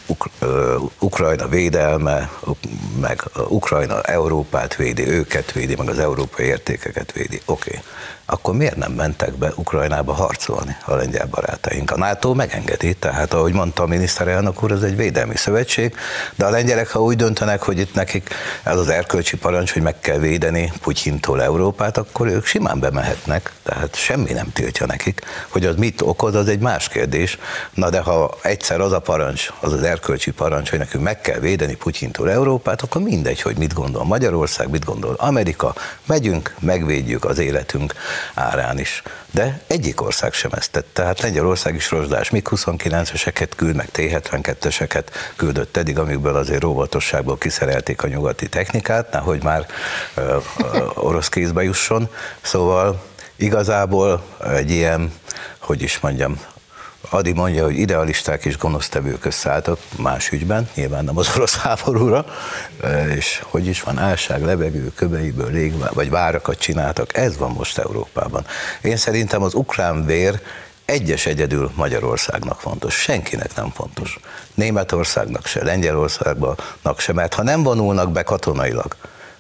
Ukrajna 1.00 1.48
védelme, 1.48 2.30
meg 3.00 3.24
Ukrajna 3.48 4.02
Európát 4.02 4.76
védi, 4.76 5.08
őket 5.08 5.52
védi, 5.52 5.76
meg 5.76 5.90
az 5.90 6.00
európai 6.00 6.46
értékeket 6.46 7.12
védi. 7.12 7.42
Oké. 7.46 7.70
Okay. 7.70 7.82
Akkor 8.28 8.56
miért 8.56 8.76
nem 8.76 8.92
mentek 8.92 9.34
be 9.34 9.52
Ukrajnába 9.56 10.14
harcolni 10.14 10.76
a 10.86 10.96
lengyel 10.96 11.26
barátaink? 11.26 11.92
A 11.92 11.98
NATO 11.98 12.34
megengedi, 12.34 12.94
tehát 12.94 13.34
ahogy 13.34 13.54
mondta 13.54 13.84
a 13.84 13.88
miniszterelnök 13.88 14.64
úr, 14.64 14.72
ez 14.72 14.82
egy 14.82 14.96
védelmi 14.96 15.36
szövetség, 15.36 15.96
de 16.36 16.46
a 16.46 16.50
lengyelek, 16.50 16.90
ha 16.90 17.02
úgy 17.02 17.16
döntenek, 17.16 17.62
hogy 17.62 17.80
itt 17.80 17.94
nekik 17.94 18.30
ez 18.64 18.78
az 18.78 18.90
erkölcsi 18.90 19.38
parancs, 19.38 19.74
hogy 19.74 19.82
meg 19.82 20.00
kell 20.00 20.18
védeni 20.18 20.72
Putyintól 20.82 21.44
Európát, 21.44 21.98
akkor 21.98 22.28
ők 22.28 22.46
simán 22.46 22.80
bemehetnek, 22.80 23.52
tehát 23.64 23.96
semmi 23.96 24.32
nem 24.32 24.52
tiltja 24.54 24.86
nekik. 24.86 25.22
Hogy 25.50 25.66
az 25.66 25.76
mit 25.76 26.02
okoz, 26.02 26.36
az 26.36 26.48
egy 26.48 26.60
más 26.60 26.88
kérdés. 26.88 27.38
Na 27.74 27.90
de 27.90 28.00
ha 28.00 28.38
egyszer 28.42 28.80
az 28.80 28.92
a 28.92 29.00
parancs, 29.00 29.25
parancs, 29.26 29.52
az 29.60 29.74
az 29.74 29.84
erkölcsi 29.84 30.32
parancs, 30.32 30.70
hogy 30.70 30.80
nekünk 30.80 31.04
meg 31.04 31.22
kell 31.22 31.40
védeni 31.40 31.76
Putyintól 31.76 32.32
Európát, 32.32 32.82
akkor 32.82 33.02
mindegy, 33.02 33.42
hogy 33.42 33.58
mit 33.58 33.74
gondol 33.74 34.04
Magyarország, 34.04 34.70
mit 34.70 34.86
gondol 34.86 35.14
Amerika, 35.18 35.76
megyünk, 36.06 36.56
megvédjük 36.60 37.26
az 37.26 37.38
életünk 37.38 37.94
árán 38.34 38.80
is. 38.80 39.04
De 39.32 39.62
egyik 39.68 40.02
ország 40.02 40.34
sem 40.34 40.52
ezt 40.54 40.72
tette. 40.72 40.88
Tehát 40.94 41.22
Lengyelország 41.22 41.76
is 41.76 41.92
rozsdás 41.92 42.30
MiG-29-eseket 42.30 43.50
küld, 43.56 43.76
meg 43.76 43.90
T-72-eseket 43.92 45.04
küldött 45.36 45.78
eddig, 45.78 46.00
amikből 46.00 46.36
azért 46.36 46.64
óvatosságból 46.64 47.38
kiszerelték 47.38 48.04
a 48.04 48.08
nyugati 48.08 48.50
technikát, 48.50 49.12
nehogy 49.12 49.44
már 49.44 49.66
ö, 50.14 50.22
ö, 50.22 50.86
orosz 50.94 51.30
kézbe 51.30 51.64
jusson. 51.64 52.10
Szóval 52.42 53.04
igazából 53.36 54.24
egy 54.54 54.72
ilyen, 54.72 55.14
hogy 55.60 55.82
is 55.82 56.00
mondjam, 56.00 56.40
Adi 57.10 57.34
mondja, 57.34 57.64
hogy 57.64 57.78
idealisták 57.78 58.46
és 58.46 58.58
gonosztevők 58.58 59.26
összeálltak 59.26 59.80
más 59.98 60.32
ügyben, 60.32 60.70
nyilván 60.76 61.04
nem 61.04 61.18
az 61.18 61.32
orosz 61.36 61.56
háborúra, 61.56 62.26
és 63.16 63.42
hogy 63.44 63.68
is 63.68 63.82
van, 63.82 63.98
álság, 63.98 64.44
levegő, 64.44 64.92
köbeiből 64.96 65.52
lég, 65.52 65.74
vagy 65.94 66.10
várakat 66.10 66.58
csináltak, 66.58 67.18
ez 67.18 67.38
van 67.38 67.52
most 67.52 67.78
Európában. 67.78 68.46
Én 68.82 68.98
szerintem 68.98 69.42
az 69.42 69.54
ukrán 69.54 70.06
vér 70.06 70.42
egyes 70.86 71.26
egyedül 71.26 71.72
Magyarországnak 71.76 72.60
fontos, 72.60 72.94
senkinek 72.94 73.56
nem 73.56 73.70
fontos. 73.70 74.20
Németországnak 74.54 75.46
se, 75.46 75.64
Lengyelországnak 75.64 77.00
se, 77.00 77.14
mert 77.14 77.34
ha 77.34 77.44
nem 77.44 77.64
vonulnak 77.64 78.12
be 78.12 78.24
katonailag, 78.24 78.96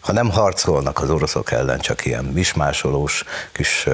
ha 0.05 0.11
nem 0.13 0.31
harcolnak 0.31 1.01
az 1.01 1.09
oroszok 1.09 1.51
ellen, 1.51 1.79
csak 1.79 2.05
ilyen 2.05 2.23
mismásolós 2.23 3.23
kis 3.51 3.87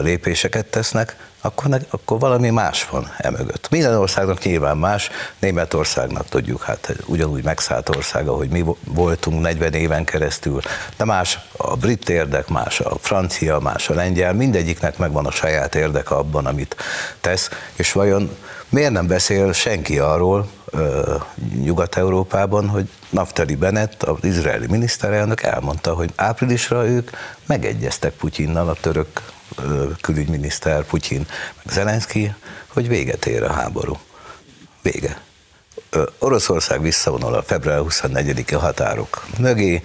lépéseket 0.00 0.66
tesznek, 0.66 1.16
akkor, 1.40 1.68
ne, 1.68 1.78
akkor 1.90 2.18
valami 2.18 2.50
más 2.50 2.88
van 2.88 3.12
emögött. 3.16 3.68
Minden 3.70 3.94
országnak 3.94 4.42
nyilván 4.42 4.76
más, 4.76 5.10
Németországnak 5.38 6.28
tudjuk, 6.28 6.62
hát 6.62 6.96
ugyanúgy 7.06 7.44
megszállt 7.44 7.96
ország, 7.96 8.28
ahogy 8.28 8.48
mi 8.48 8.64
voltunk 8.84 9.40
40 9.40 9.72
éven 9.72 10.04
keresztül, 10.04 10.60
de 10.96 11.04
más 11.04 11.38
a 11.56 11.76
brit 11.76 12.08
érdek, 12.08 12.48
más 12.48 12.80
a 12.80 12.96
francia, 13.00 13.58
más 13.58 13.88
a 13.88 13.94
lengyel, 13.94 14.32
mindegyiknek 14.32 14.98
megvan 14.98 15.26
a 15.26 15.30
saját 15.30 15.74
érdeke 15.74 16.14
abban, 16.14 16.46
amit 16.46 16.76
tesz, 17.20 17.50
és 17.76 17.92
vajon 17.92 18.36
miért 18.68 18.92
nem 18.92 19.06
beszél 19.06 19.52
senki 19.52 19.98
arról 19.98 20.48
Nyugat-Európában, 21.62 22.68
hogy 22.68 22.88
Naftali 23.10 23.54
Bennett, 23.54 24.02
az 24.02 24.24
izraeli 24.24 24.66
miniszterelnök 24.66 25.42
elmondta, 25.42 25.94
hogy 25.94 26.12
áprilisra 26.16 26.86
ők 26.86 27.10
megegyeztek 27.46 28.12
Putyinnal, 28.12 28.68
a 28.68 28.74
török 28.80 29.22
külügyminiszter, 30.00 30.84
Putyin, 30.84 31.26
meg 31.62 31.74
Zelenszky, 31.74 32.34
hogy 32.66 32.88
véget 32.88 33.26
ér 33.26 33.42
a 33.42 33.52
háború. 33.52 33.98
Vége. 34.82 35.20
Oroszország 36.18 36.82
visszavonul 36.82 37.34
a 37.34 37.42
február 37.42 37.80
24-i 37.82 38.56
határok 38.60 39.26
mögé, 39.38 39.82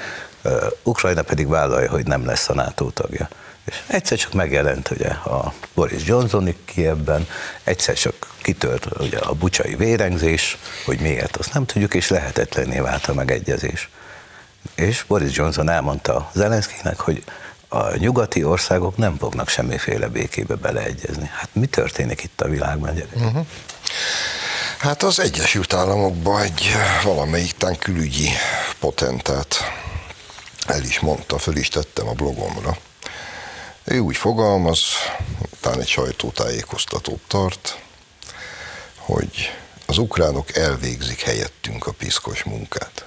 Ukrajna 0.83 1.21
pedig 1.21 1.47
vállalja, 1.47 1.89
hogy 1.89 2.05
nem 2.05 2.25
lesz 2.25 2.49
a 2.49 2.53
NATO 2.53 2.89
tagja. 2.89 3.29
És 3.65 3.83
egyszer 3.87 4.17
csak 4.17 4.33
megjelent 4.33 4.91
ugye 4.91 5.07
a 5.09 5.53
Boris 5.73 6.05
Johnson 6.05 6.55
Kievben, 6.65 7.27
egyszer 7.63 7.95
csak 7.95 8.27
kitört 8.43 8.87
ugye 8.99 9.17
a 9.17 9.33
bucsai 9.33 9.75
vérengzés, 9.75 10.57
hogy 10.85 10.99
miért, 10.99 11.37
azt 11.37 11.53
nem 11.53 11.65
tudjuk, 11.65 11.93
és 11.93 12.09
lehetetlenné 12.09 12.79
vált 12.79 13.05
a 13.05 13.13
megegyezés. 13.13 13.89
És 14.75 15.03
Boris 15.07 15.35
Johnson 15.35 15.69
elmondta 15.69 16.29
Zelenszkinek, 16.33 16.99
hogy 16.99 17.23
a 17.67 17.95
nyugati 17.97 18.43
országok 18.43 18.97
nem 18.97 19.17
fognak 19.17 19.49
semmiféle 19.49 20.07
békébe 20.07 20.55
beleegyezni. 20.55 21.29
Hát 21.33 21.49
mi 21.53 21.65
történik 21.65 22.23
itt 22.23 22.41
a 22.41 22.47
világban, 22.47 22.93
gyerek? 22.93 23.15
Uh-huh. 23.15 23.45
Hát 24.77 25.03
az 25.03 25.19
Egyesült 25.19 25.73
Államokban 25.73 26.41
egy 26.41 26.71
valamelyik 27.03 27.51
tán 27.57 27.77
külügyi 27.77 28.29
potentát 28.79 29.55
el 30.67 30.83
is 30.83 30.99
mondta, 30.99 31.37
föl 31.37 31.55
is 31.55 31.67
tettem 31.67 32.07
a 32.07 32.13
blogomra. 32.13 32.77
Ő 33.83 33.99
úgy 33.99 34.17
fogalmaz, 34.17 34.79
talán 35.59 35.79
egy 35.79 35.87
sajtótájékoztatót 35.87 37.21
tart, 37.27 37.82
hogy 39.05 39.51
az 39.85 39.97
ukránok 39.97 40.55
elvégzik 40.55 41.21
helyettünk 41.21 41.87
a 41.87 41.91
piszkos 41.91 42.43
munkát. 42.43 43.05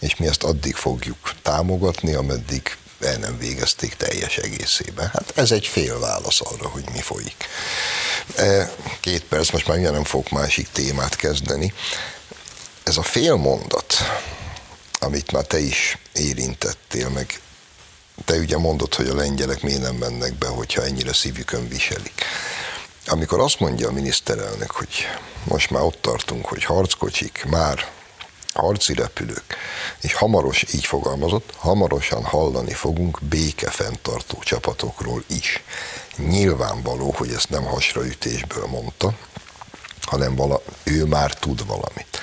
És 0.00 0.16
mi 0.16 0.26
ezt 0.26 0.42
addig 0.42 0.74
fogjuk 0.74 1.32
támogatni, 1.42 2.14
ameddig 2.14 2.76
el 3.00 3.16
nem 3.16 3.38
végezték 3.38 3.94
teljes 3.94 4.36
egészében. 4.36 5.08
Hát 5.12 5.32
ez 5.34 5.50
egy 5.50 5.66
fél 5.66 5.98
válasz 5.98 6.40
arra, 6.40 6.68
hogy 6.68 6.84
mi 6.92 7.00
folyik. 7.00 7.48
E, 8.36 8.72
két 9.00 9.24
perc, 9.24 9.50
most 9.50 9.66
már 9.66 9.78
nem 9.78 10.04
fogok 10.04 10.30
másik 10.30 10.68
témát 10.72 11.16
kezdeni. 11.16 11.74
Ez 12.82 12.96
a 12.96 13.02
fél 13.02 13.34
mondat, 13.34 13.94
amit 14.98 15.32
már 15.32 15.44
te 15.44 15.58
is 15.58 15.98
érintettél, 16.12 17.08
meg 17.08 17.40
te 18.24 18.34
ugye 18.36 18.58
mondod, 18.58 18.94
hogy 18.94 19.08
a 19.08 19.14
lengyelek 19.14 19.62
miért 19.62 19.80
nem 19.80 19.94
mennek 19.94 20.34
be, 20.34 20.46
hogyha 20.46 20.84
ennyire 20.84 21.12
szívükön 21.12 21.68
viselik. 21.68 22.24
Amikor 23.06 23.40
azt 23.40 23.60
mondja 23.60 23.88
a 23.88 23.92
miniszterelnök, 23.92 24.70
hogy 24.70 25.06
most 25.44 25.70
már 25.70 25.82
ott 25.82 26.00
tartunk, 26.00 26.46
hogy 26.46 26.64
harckocsik 26.64 27.44
már 27.48 27.92
harci 28.52 28.94
repülők, 28.94 29.56
és 30.00 30.14
hamaros, 30.14 30.64
így 30.72 30.84
fogalmazott, 30.84 31.52
hamarosan 31.56 32.24
hallani 32.24 32.72
fogunk 32.72 33.18
békefenntartó 33.22 34.38
csapatokról 34.38 35.24
is. 35.26 35.62
Nyilvánvaló, 36.16 37.14
hogy 37.16 37.32
ezt 37.32 37.50
nem 37.50 37.64
hasraütésből 37.64 38.66
mondta, 38.66 39.14
hanem 40.00 40.34
vala, 40.34 40.62
ő 40.84 41.04
már 41.04 41.34
tud 41.34 41.66
valamit. 41.66 42.20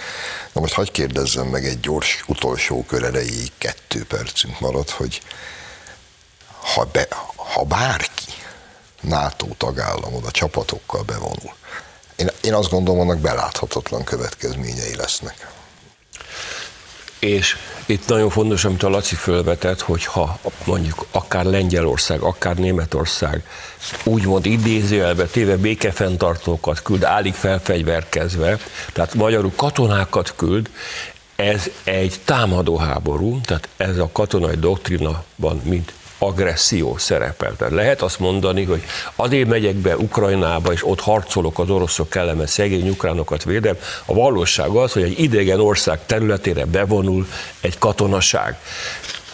Na 0.54 0.62
most 0.62 0.74
hagyd 0.74 0.92
kérdezzem 0.92 1.48
meg 1.48 1.66
egy 1.66 1.80
gyors 1.80 2.24
utolsó 2.28 2.86
kör 2.88 3.04
erejéig, 3.04 3.52
kettő 3.58 4.06
percünk 4.06 4.60
maradt, 4.60 4.90
hogy 4.90 5.22
ha, 6.62 6.86
be, 6.86 7.08
ha 7.36 7.64
bárki 7.64 8.31
NATO 9.02 9.48
tagállam 9.58 10.14
oda 10.14 10.32
csapatokkal 10.32 11.04
bevonul, 11.04 11.54
én, 12.16 12.30
én 12.42 12.54
azt 12.54 12.70
gondolom, 12.70 13.00
annak 13.00 13.20
beláthatatlan 13.20 14.04
következményei 14.04 14.96
lesznek. 14.96 15.50
És 17.20 17.58
itt 17.86 18.08
nagyon 18.08 18.30
fontos, 18.30 18.66
amit 18.66 18.84
a 18.84 18.90
Laci 18.90 19.16
fölvetett, 19.16 19.82
hogy 19.82 20.06
ha 20.06 20.40
mondjuk 20.66 21.06
akár 21.12 21.46
Lengyelország, 21.46 22.22
akár 22.22 22.56
Németország 22.56 23.48
úgymond 24.04 24.46
idézőjelbe 24.46 25.26
téve 25.26 25.58
békefenntartókat 25.58 26.82
küld, 26.82 27.04
állig 27.04 27.34
felfegyverkezve, 27.34 28.58
tehát 28.94 29.14
magyarul 29.14 29.52
katonákat 29.56 30.34
küld, 30.36 30.70
ez 31.36 31.70
egy 31.84 32.20
támadó 32.26 32.78
háború, 32.78 33.42
tehát 33.42 33.68
ez 33.78 33.98
a 33.98 34.10
katonai 34.12 34.56
doktrinában, 34.56 35.62
mint 35.64 35.94
agresszió 36.22 36.98
szerepel. 36.98 37.56
Tehát 37.58 37.74
lehet 37.74 38.02
azt 38.02 38.20
mondani, 38.20 38.64
hogy 38.64 38.84
azért 39.16 39.48
megyek 39.50 39.76
be 39.76 39.98
Ukrajnába, 39.98 40.72
és 40.72 40.88
ott 40.88 41.00
harcolok 41.00 41.60
az 41.60 41.70
oroszok 41.70 42.16
ellen, 42.16 42.36
mert 42.36 42.50
szegény 42.50 42.90
ukránokat 42.90 43.44
védem. 43.44 43.76
A 44.06 44.14
valóság 44.14 44.70
az, 44.70 44.92
hogy 44.92 45.04
egy 45.04 45.20
idegen 45.20 45.60
ország 45.60 46.06
területére 46.06 46.66
bevonul 46.66 47.28
egy 47.62 47.78
katonaság 47.78 48.58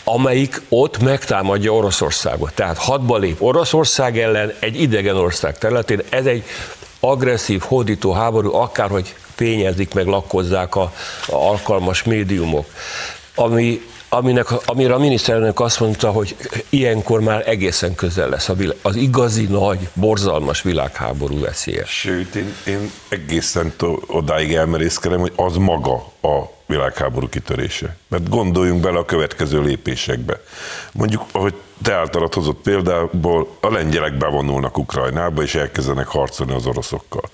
amelyik 0.10 0.62
ott 0.70 1.00
megtámadja 1.00 1.74
Oroszországot. 1.74 2.54
Tehát 2.54 2.78
hadba 2.78 3.18
lép 3.18 3.42
Oroszország 3.42 4.20
ellen 4.20 4.54
egy 4.60 4.82
idegen 4.82 5.16
ország 5.16 5.58
területén. 5.58 6.02
Ez 6.10 6.26
egy 6.26 6.44
agresszív, 7.00 7.62
hódító 7.62 8.12
háború, 8.12 8.54
akárhogy 8.54 9.16
fényezik, 9.36 9.94
meg 9.94 10.06
lakkozzák 10.06 10.76
a, 10.76 10.82
a 11.28 11.36
alkalmas 11.36 12.04
médiumok. 12.04 12.66
Ami 13.36 13.82
aminek, 14.10 14.48
amire 14.66 14.94
a 14.94 14.98
miniszterelnök 14.98 15.60
azt 15.60 15.80
mondta, 15.80 16.12
hogy 16.12 16.36
ilyenkor 16.70 17.20
már 17.20 17.44
egészen 17.50 17.96
közel 17.96 18.30
lesz 18.30 18.50
az 18.82 18.96
igazi 18.96 19.46
nagy, 19.46 19.90
borzalmas 19.94 20.62
világháború 20.62 21.40
veszélye. 21.40 21.86
Sőt, 21.86 22.36
én, 22.36 22.54
én 22.66 22.92
egészen 23.10 23.74
odáig 24.08 24.54
elmerészkedem, 24.54 25.20
hogy 25.20 25.34
az 25.36 25.56
maga 25.56 25.94
a 26.22 26.56
világháború 26.66 27.30
kitörése. 27.30 27.98
Mert 28.08 28.30
gondoljunk 28.30 28.82
bele 28.82 28.98
a 28.98 29.06
következő 29.06 29.62
lépésekbe. 29.62 30.42
Mondjuk, 30.92 31.26
ahogy 31.32 31.54
te 31.84 31.94
általad 31.94 32.34
hozott 32.34 32.62
példából, 32.62 33.48
a 33.60 33.72
lengyelek 33.72 34.18
bevonulnak 34.18 34.78
Ukrajnába, 34.78 35.42
és 35.42 35.56
elkezdenek 35.56 36.08
harcolni 36.08 36.54
az 36.54 36.66
oroszokkal. 36.66 37.30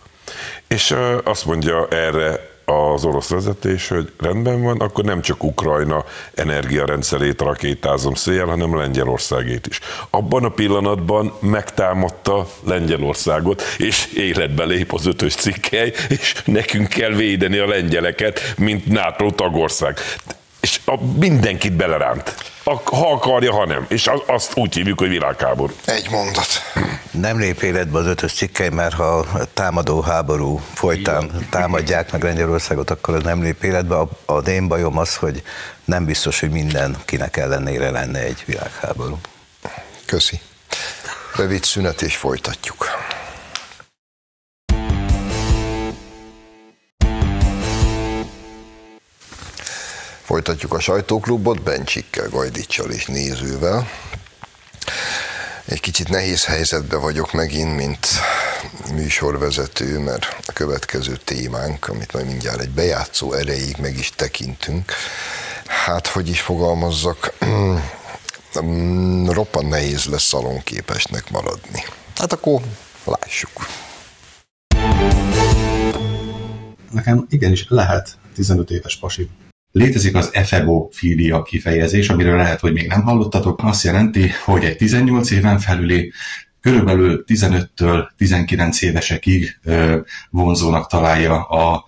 És 0.68 0.96
azt 1.24 1.46
mondja 1.46 1.88
erre 1.88 2.53
az 2.66 3.06
orosz 3.06 3.30
vezetés, 3.30 3.88
hogy 3.88 4.12
rendben 4.20 4.62
van, 4.62 4.78
akkor 4.80 5.04
nem 5.04 5.22
csak 5.22 5.44
Ukrajna 5.44 6.06
energiarendszerét 6.34 7.42
rakétázom 7.42 8.14
széjjel, 8.14 8.46
hanem 8.46 8.78
Lengyelországét 8.78 9.68
is. 9.68 9.80
Abban 10.10 10.44
a 10.44 10.50
pillanatban 10.50 11.34
megtámadta 11.40 12.48
Lengyelországot, 12.68 13.62
és 13.78 14.14
életbe 14.14 14.64
lép 14.64 14.94
az 14.94 15.06
ötös 15.06 15.34
cikkely, 15.34 15.94
és 16.10 16.42
nekünk 16.46 16.88
kell 16.88 17.12
védeni 17.12 17.58
a 17.58 17.68
lengyeleket, 17.68 18.54
mint 18.58 18.86
NATO 18.86 19.32
tagország. 19.32 19.98
És 20.64 20.80
a 20.86 21.04
mindenkit 21.18 21.74
beleránt. 21.74 22.36
Ha 22.64 23.12
akarja, 23.12 23.54
ha 23.54 23.66
nem. 23.66 23.86
És 23.90 24.10
azt 24.26 24.52
úgy 24.56 24.74
hívjuk, 24.74 25.00
hogy 25.00 25.10
világháború. 25.10 25.74
Egy 25.86 26.10
mondat. 26.10 26.48
Nem 27.12 27.40
lép 27.40 27.62
életbe 27.62 27.98
az 27.98 28.06
ötös 28.06 28.34
cikkely, 28.34 28.70
mert 28.70 28.94
ha 28.94 29.26
támadó 29.54 30.02
háború 30.02 30.62
folytán 30.74 31.48
támadják 31.50 32.12
meg 32.12 32.24
Lengyelországot, 32.24 32.90
akkor 32.90 33.16
az 33.16 33.24
nem 33.24 33.42
lép 33.42 33.64
életbe. 33.64 33.96
A, 33.96 34.10
a 34.26 34.38
én 34.38 34.68
bajom 34.68 34.98
az, 34.98 35.16
hogy 35.16 35.44
nem 35.86 36.06
biztos, 36.06 36.40
hogy 36.40 36.52
mindenkinek 36.52 37.38
ellenére 37.38 37.92
lenne 37.92 38.20
egy 38.20 38.44
világháború. 38.46 39.20
Köszi. 40.06 40.40
Rövid 41.36 41.64
szünet 41.64 42.02
és 42.02 42.16
folytatjuk. 42.16 42.88
Folytatjuk 50.24 50.74
a 50.74 50.80
sajtóklubot 50.80 51.62
Bencsikkel, 51.62 52.30
Gajdicsal 52.30 52.92
és 52.92 53.06
nézővel. 53.06 53.90
Egy 55.66 55.80
kicsit 55.80 56.10
nehéz 56.10 56.46
helyzetben 56.46 57.02
vagyok 57.02 57.34
megint, 57.34 57.76
mint 57.76 58.08
műsorvezető, 58.94 60.00
mert 60.00 60.36
a 60.46 60.52
következő 60.52 61.16
témánk, 61.24 61.88
amit 61.88 62.14
majd 62.14 62.26
mindjárt 62.26 62.62
egy 62.62 62.70
bejátszó 62.70 63.34
erejéig 63.34 63.76
meg 63.78 63.98
is 63.98 64.10
tekintünk, 64.10 64.92
hát 65.66 66.08
hogy 66.08 66.30
is 66.30 66.42
fogalmazzak, 66.42 67.34
roppan 69.38 69.66
nehéz 69.66 70.06
lesz 70.06 70.24
szalonképesnek 70.24 71.32
maradni. 71.32 71.84
Hát 72.16 72.34
akkor 72.34 72.62
lássuk. 73.06 73.68
Nekem 76.92 77.26
igenis 77.30 77.66
lehet 77.70 78.18
15 78.34 78.70
éves 78.70 78.98
pasi. 78.98 79.30
Létezik 79.76 80.16
az 80.16 80.30
efebofília 80.34 81.42
kifejezés, 81.42 82.10
amiről 82.10 82.38
lehet, 82.38 82.60
hogy 82.60 82.74
még 82.74 82.88
nem 82.88 83.02
hallottatok. 83.02 83.60
Azt 83.64 83.84
jelenti, 83.84 84.30
hogy 84.46 84.64
egy 84.64 84.78
18 84.78 85.32
éven 85.32 85.60
felüli 85.60 86.12
körülbelül 86.62 87.24
15-től 87.28 88.08
19 88.18 88.82
évesekig 88.82 89.60
vonzónak 90.30 90.88
találja 90.88 91.44
a 91.44 91.86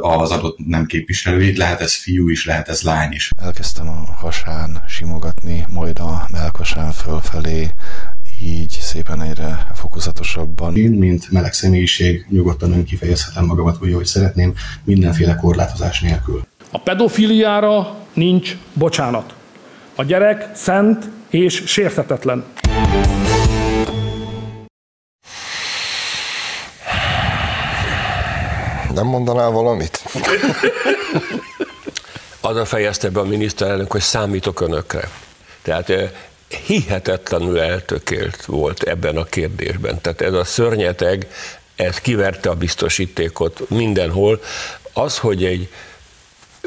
az 0.00 0.30
adott 0.30 0.58
nem 0.66 0.86
képviselőit, 0.86 1.56
lehet 1.56 1.80
ez 1.80 1.94
fiú 1.94 2.28
is, 2.28 2.44
lehet 2.44 2.68
ez 2.68 2.82
lány 2.82 3.12
is. 3.12 3.30
Elkezdtem 3.42 3.88
a 3.88 4.12
hasán 4.16 4.82
simogatni, 4.88 5.66
majd 5.68 5.98
a 5.98 6.28
melkasán 6.32 6.92
fölfelé, 6.92 7.70
így 8.42 8.78
szépen 8.80 9.22
egyre 9.22 9.66
fokozatosabban. 9.74 10.76
Én, 10.76 10.90
mint 10.90 11.30
meleg 11.30 11.52
személyiség, 11.52 12.26
nyugodtan 12.30 12.72
önkifejezhetem 12.72 13.44
magamat 13.44 13.82
úgy, 13.82 13.94
hogy 13.94 14.06
szeretném, 14.06 14.54
mindenféle 14.84 15.34
korlátozás 15.34 16.00
nélkül. 16.00 16.46
A 16.70 16.78
pedofiliára 16.78 17.96
nincs 18.12 18.56
bocsánat. 18.72 19.34
A 19.94 20.04
gyerek 20.04 20.48
szent 20.54 21.04
és 21.28 21.62
sérthetetlen. 21.66 22.44
Nem 28.94 29.06
mondanál 29.06 29.50
valamit? 29.50 30.02
a 32.40 32.64
fejezte 32.64 33.10
be 33.10 33.20
a 33.20 33.24
miniszterelnök, 33.24 33.92
hogy 33.92 34.00
számítok 34.00 34.60
önökre. 34.60 35.10
Tehát 35.62 35.92
hihetetlenül 36.66 37.60
eltökélt 37.60 38.44
volt 38.44 38.82
ebben 38.82 39.16
a 39.16 39.24
kérdésben. 39.24 40.00
Tehát 40.00 40.20
ez 40.20 40.32
a 40.32 40.44
szörnyeteg, 40.44 41.28
ez 41.76 41.98
kiverte 41.98 42.50
a 42.50 42.54
biztosítékot 42.54 43.70
mindenhol. 43.70 44.40
Az, 44.92 45.18
hogy 45.18 45.44
egy 45.44 45.68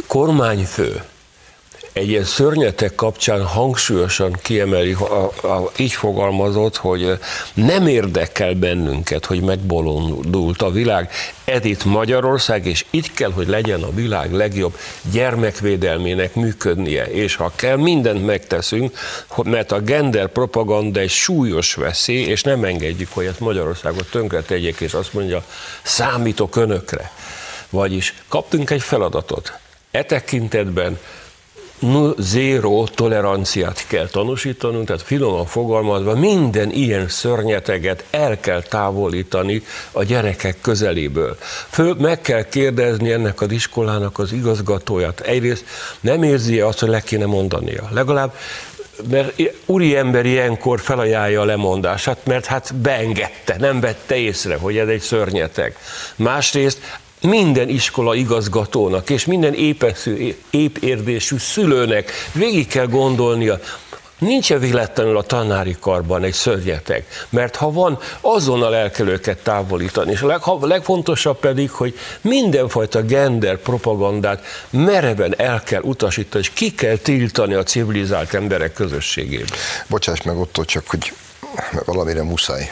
kormányfő 0.09 1.03
egy 1.93 2.09
ilyen 2.09 2.23
szörnyetek 2.23 2.95
kapcsán 2.95 3.43
hangsúlyosan 3.43 4.37
kiemeli, 4.41 4.93
a, 4.93 5.47
a, 5.47 5.71
így 5.77 5.91
fogalmazott, 5.91 6.77
hogy 6.77 7.19
nem 7.53 7.87
érdekel 7.87 8.53
bennünket, 8.53 9.25
hogy 9.25 9.41
megbolondult 9.41 10.61
a 10.61 10.71
világ. 10.71 11.09
Ez 11.45 11.65
itt 11.65 11.85
Magyarország, 11.85 12.65
és 12.65 12.85
itt 12.89 13.13
kell, 13.13 13.31
hogy 13.31 13.47
legyen 13.47 13.83
a 13.83 13.93
világ 13.93 14.33
legjobb 14.33 14.77
gyermekvédelmének 15.11 16.35
működnie. 16.35 17.05
És 17.05 17.35
ha 17.35 17.51
kell, 17.55 17.77
mindent 17.77 18.25
megteszünk, 18.25 18.97
mert 19.43 19.71
a 19.71 19.79
gender 19.79 20.27
propaganda 20.27 20.99
egy 20.99 21.09
súlyos 21.09 21.73
veszély, 21.73 22.23
és 22.23 22.43
nem 22.43 22.63
engedjük, 22.63 23.09
hogy 23.11 23.25
ezt 23.25 23.39
Magyarországot 23.39 24.11
tönkre 24.11 24.41
tegyék, 24.41 24.79
és 24.79 24.93
azt 24.93 25.13
mondja, 25.13 25.43
számítok 25.83 26.55
önökre. 26.55 27.11
Vagyis 27.69 28.13
kaptunk 28.27 28.69
egy 28.69 28.81
feladatot. 28.81 29.59
E 29.91 30.03
tekintetben 30.03 30.99
zéró 32.17 32.87
toleranciát 32.87 33.85
kell 33.87 34.07
tanúsítanunk, 34.07 34.85
tehát 34.85 35.01
finoman 35.01 35.45
fogalmazva 35.45 36.15
minden 36.15 36.71
ilyen 36.71 37.07
szörnyeteget 37.07 38.03
el 38.09 38.39
kell 38.39 38.61
távolítani 38.61 39.63
a 39.91 40.03
gyerekek 40.03 40.57
közeléből. 40.61 41.37
Föl 41.69 41.95
meg 41.99 42.21
kell 42.21 42.43
kérdezni 42.43 43.11
ennek 43.11 43.41
az 43.41 43.51
iskolának 43.51 44.19
az 44.19 44.31
igazgatóját. 44.31 45.19
Egyrészt 45.19 45.65
nem 45.99 46.23
érzi 46.23 46.59
azt, 46.59 46.79
hogy 46.79 46.89
le 46.89 47.01
kéne 47.01 47.25
mondania. 47.25 47.89
Legalább 47.91 48.33
mert 49.09 49.41
úri 49.65 49.95
ember 49.95 50.25
ilyenkor 50.25 50.79
felajánlja 50.79 51.41
a 51.41 51.45
lemondását, 51.45 52.17
mert 52.25 52.45
hát 52.45 52.75
beengedte, 52.75 53.55
nem 53.59 53.79
vette 53.79 54.15
észre, 54.15 54.55
hogy 54.55 54.77
ez 54.77 54.87
egy 54.87 55.01
szörnyeteg. 55.01 55.77
Másrészt 56.15 56.79
minden 57.21 57.69
iskola 57.69 58.15
igazgatónak 58.15 59.09
és 59.09 59.25
minden 59.25 59.53
épeszű, 59.53 60.35
épérdésű 60.49 61.37
szülőnek 61.37 62.11
végig 62.33 62.67
kell 62.67 62.87
gondolnia, 62.87 63.59
Nincs-e 64.19 64.57
véletlenül 64.57 65.17
a 65.17 65.21
tanári 65.21 65.75
karban 65.79 66.23
egy 66.23 66.33
szörnyeteg? 66.33 67.05
Mert 67.29 67.55
ha 67.55 67.71
van, 67.71 67.99
azonnal 68.21 68.75
el 68.75 68.91
kell 68.91 69.07
őket 69.07 69.43
távolítani. 69.43 70.11
És 70.11 70.21
a 70.21 70.27
leg, 70.27 70.41
legfontosabb 70.61 71.39
pedig, 71.39 71.71
hogy 71.71 71.97
mindenfajta 72.21 73.01
gender 73.01 73.57
propagandát 73.57 74.43
mereven 74.69 75.33
el 75.37 75.63
kell 75.63 75.81
utasítani, 75.81 76.43
és 76.43 76.49
ki 76.53 76.73
kell 76.73 76.95
tiltani 76.95 77.53
a 77.53 77.63
civilizált 77.63 78.33
emberek 78.33 78.73
közösségébe. 78.73 79.55
Bocsáss 79.87 80.21
meg 80.21 80.37
ott, 80.37 80.61
csak 80.65 80.87
hogy 80.87 81.13
valamire 81.85 82.23
muszáj 82.23 82.69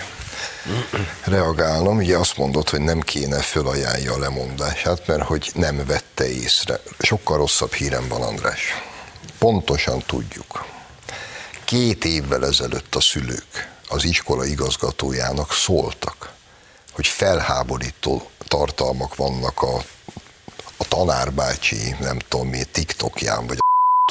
reagálnom. 1.24 1.98
Ugye 1.98 2.18
azt 2.18 2.38
mondod, 2.38 2.70
hogy 2.70 2.82
nem 2.82 3.00
kéne 3.00 3.40
fölajánlja 3.40 4.14
a 4.14 4.20
lemondását, 4.20 5.08
mert 5.08 5.24
hogy 5.24 5.52
nem 5.54 5.86
vette 5.86 6.30
észre. 6.30 6.80
Sokkal 7.00 7.38
rosszabb 7.38 7.74
hírem 7.74 8.08
van, 8.08 8.22
András. 8.22 8.62
Pontosan 9.38 10.04
tudjuk. 10.06 10.66
Két 11.66 12.06
évvel 12.06 12.46
ezelőtt 12.46 12.96
a 12.96 13.02
szülők 13.02 13.76
az 13.88 14.04
iskola 14.04 14.46
igazgatójának 14.46 15.54
szóltak, 15.54 16.34
hogy 16.92 17.08
felháborító 17.08 18.30
tartalmak 18.48 19.16
vannak 19.16 19.62
a, 19.62 19.76
a 20.78 20.88
tanárbácsi, 20.88 21.96
nem 22.00 22.20
tudom 22.28 22.48
mi, 22.48 22.64
TikTokján, 22.64 23.48
vagy 23.48 23.58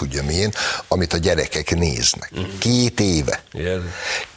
tudja 0.01 0.23
milyen, 0.23 0.55
amit 0.88 1.12
a 1.12 1.16
gyerekek 1.16 1.71
néznek. 1.71 2.33
Két 2.59 3.01
éve. 3.01 3.42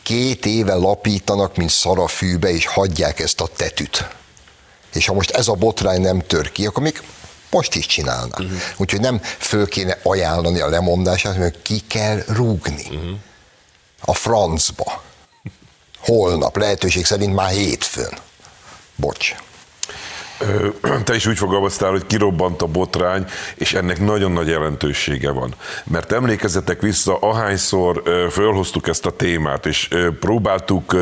Két 0.10 0.46
éve 0.46 0.74
lapítanak, 0.74 1.56
mint 1.56 1.70
szarafűbe, 1.70 2.50
és 2.50 2.66
hagyják 2.66 3.20
ezt 3.20 3.42
a 3.42 3.48
tetűt. 3.48 4.08
És 4.94 5.08
ha 5.08 5.14
most 5.14 5.30
ez 5.30 5.48
a 5.48 5.54
botrány 5.54 6.02
nem 6.02 6.20
tör 6.20 6.52
ki, 6.52 6.66
akkor 6.66 6.84
még 6.84 7.02
most 7.50 7.76
is 7.76 7.86
csinálná. 7.86 8.38
Uh-huh. 8.40 8.58
Úgyhogy 8.78 9.00
nem 9.00 9.22
föl 9.38 9.68
kéne 9.68 9.98
ajánlani 10.04 10.60
a 10.60 10.70
lemondását, 10.70 11.38
mert 11.38 11.62
ki 11.62 11.80
kell 11.88 12.24
rúgni. 12.28 12.86
Uh-huh. 12.92 13.18
A 14.02 14.14
francba. 14.14 15.04
Holnap, 16.00 16.58
lehetőség 16.58 17.06
szerint 17.06 17.34
már 17.34 17.52
hétfőn. 17.52 18.18
Bocs 18.96 19.36
te 21.04 21.16
is 21.16 21.26
úgy 21.26 21.38
fogalmaztál, 21.38 21.90
hogy 21.90 22.06
kirobbant 22.08 22.62
a 22.62 22.66
botrány, 22.66 23.26
és 23.56 23.74
ennek 23.74 24.00
nagyon 24.00 24.32
nagy 24.32 24.48
jelentősége 24.48 25.32
van. 25.32 25.54
Mert 25.84 26.12
emlékezzetek 26.12 26.82
vissza, 26.82 27.18
ahányszor 27.18 28.04
fölhoztuk 28.32 28.88
ezt 28.88 29.06
a 29.06 29.12
témát, 29.12 29.66
és 29.66 29.90
próbáltuk 30.20 30.96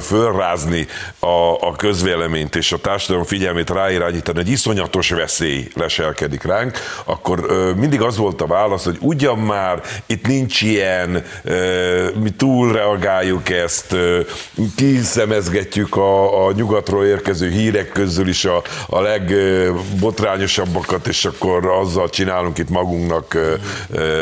fölrázni 0.00 0.86
a, 1.18 1.66
a 1.68 1.74
közvéleményt 1.76 2.56
és 2.56 2.72
a 2.72 2.78
társadalom 2.78 3.24
figyelmét 3.24 3.70
ráirányítani, 3.70 4.38
hogy 4.38 4.48
iszonyatos 4.48 5.10
veszély 5.10 5.68
leselkedik 5.74 6.42
ránk, 6.42 6.78
akkor 7.04 7.46
mindig 7.76 8.00
az 8.00 8.16
volt 8.16 8.40
a 8.40 8.46
válasz, 8.46 8.84
hogy 8.84 8.98
ugyan 9.00 9.38
már 9.38 9.82
itt 10.06 10.26
nincs 10.26 10.62
ilyen, 10.62 11.24
mi 12.22 12.30
túlreagáljuk 12.30 13.50
ezt, 13.50 13.96
kiszemezgetjük 14.76 15.96
a, 15.96 16.46
a 16.46 16.52
nyugatról 16.52 17.04
érkező 17.04 17.48
hírek 17.48 17.92
közül 17.92 18.28
is 18.34 18.44
a, 18.44 18.62
a 18.86 19.00
legbotrányosabbakat, 19.00 21.06
és 21.06 21.24
akkor 21.24 21.66
azzal 21.66 22.08
csinálunk 22.08 22.58
itt 22.58 22.68
magunknak 22.68 23.38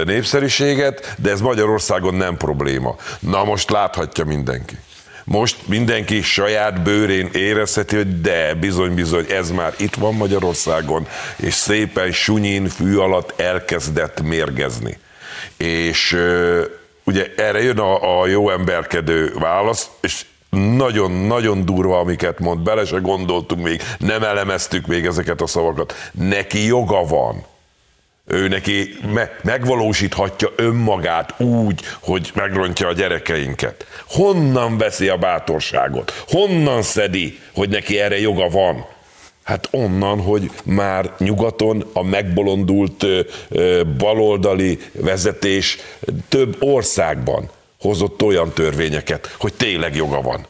népszerűséget, 0.05 1.15
de 1.19 1.31
ez 1.31 1.41
Magyarországon 1.41 2.15
nem 2.15 2.37
probléma. 2.37 2.97
Na 3.19 3.45
most 3.45 3.71
láthatja 3.71 4.25
mindenki. 4.25 4.79
Most 5.25 5.57
mindenki 5.67 6.23
saját 6.23 6.83
bőrén 6.83 7.29
érezheti, 7.33 7.97
hogy 7.97 8.21
de 8.21 8.55
bizony-bizony 8.55 9.27
ez 9.29 9.51
már 9.51 9.75
itt 9.79 9.95
van 9.95 10.15
Magyarországon, 10.15 11.07
és 11.37 11.55
szépen 11.55 12.13
sunyin 12.13 12.69
fű 12.69 12.97
alatt 12.97 13.41
elkezdett 13.41 14.23
mérgezni. 14.23 14.99
És 15.57 16.17
ugye 17.05 17.27
erre 17.37 17.63
jön 17.63 17.79
a, 17.79 18.21
a 18.21 18.27
jó 18.27 18.51
emberkedő 18.51 19.33
válasz, 19.39 19.91
és 20.01 20.25
nagyon-nagyon 20.57 21.65
durva, 21.65 21.99
amiket 21.99 22.39
mond, 22.39 22.61
bele 22.61 22.85
se 22.85 22.99
gondoltunk 22.99 23.63
még, 23.63 23.83
nem 23.99 24.23
elemeztük 24.23 24.87
még 24.87 25.07
ezeket 25.07 25.41
a 25.41 25.47
szavakat. 25.47 25.95
Neki 26.13 26.67
joga 26.67 27.05
van. 27.05 27.45
Ő 28.27 28.49
neki 28.49 28.97
me- 29.13 29.45
megvalósíthatja 29.45 30.49
önmagát 30.57 31.41
úgy, 31.41 31.81
hogy 32.01 32.31
megrontja 32.35 32.89
a 32.89 32.93
gyerekeinket. 32.93 33.87
Honnan 34.09 34.79
veszi 34.79 35.09
a 35.09 35.17
bátorságot? 35.17 36.25
Honnan 36.29 36.83
szedi, 36.83 37.39
hogy 37.55 37.69
neki 37.69 37.99
erre 37.99 38.21
joga 38.21 38.49
van? 38.49 38.87
Hát 39.43 39.69
onnan, 39.71 40.21
hogy 40.21 40.51
már 40.65 41.15
nyugaton 41.19 41.85
a 41.93 42.03
megbolondult 42.03 43.07
baloldali 43.99 44.79
vezetés 44.93 45.79
több 46.29 46.57
országban 46.61 47.51
hozott 47.83 48.23
olyan 48.23 48.53
törvényeket, 48.53 49.35
hogy 49.39 49.55
tényleg 49.55 49.97
joga 49.97 50.21
van. 50.21 50.47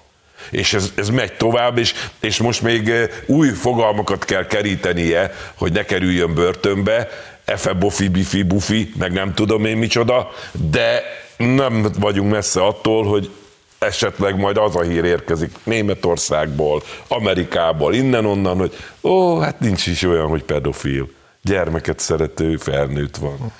És 0.50 0.74
ez, 0.74 0.92
ez 0.94 1.08
megy 1.08 1.32
tovább, 1.32 1.78
és, 1.78 1.94
és 2.20 2.38
most 2.38 2.62
még 2.62 2.92
új 3.26 3.48
fogalmakat 3.48 4.24
kell 4.24 4.46
kerítenie, 4.46 5.34
hogy 5.54 5.72
ne 5.72 5.84
kerüljön 5.84 6.34
börtönbe, 6.34 7.08
efe 7.44 7.72
bofi, 7.72 8.08
bifi, 8.08 8.42
bufi, 8.42 8.92
meg 8.98 9.12
nem 9.12 9.34
tudom 9.34 9.64
én 9.64 9.76
micsoda, 9.76 10.30
de 10.70 11.02
nem 11.36 11.86
vagyunk 11.98 12.30
messze 12.30 12.64
attól, 12.64 13.04
hogy 13.04 13.30
esetleg 13.78 14.36
majd 14.36 14.56
az 14.56 14.76
a 14.76 14.82
hír 14.82 15.04
érkezik 15.04 15.50
Németországból, 15.62 16.82
Amerikából, 17.08 17.94
innen-onnan, 17.94 18.56
hogy 18.58 18.76
ó, 19.02 19.38
hát 19.38 19.60
nincs 19.60 19.86
is 19.86 20.02
olyan, 20.02 20.26
hogy 20.26 20.42
pedofil. 20.42 21.08
Gyermeket 21.42 21.98
szerető 21.98 22.56
felnőtt 22.56 23.16
van. 23.16 23.52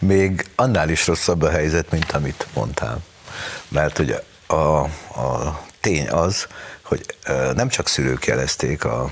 Még 0.00 0.50
annál 0.54 0.88
is 0.88 1.06
rosszabb 1.06 1.42
a 1.42 1.50
helyzet, 1.50 1.90
mint 1.90 2.12
amit 2.12 2.46
mondtál. 2.54 2.98
Mert 3.68 3.98
ugye 3.98 4.22
a, 4.46 4.54
a 4.54 5.60
tény 5.80 6.08
az, 6.08 6.46
hogy 6.82 7.04
nem 7.54 7.68
csak 7.68 7.88
szülők 7.88 8.26
jelezték 8.26 8.84
a 8.84 9.10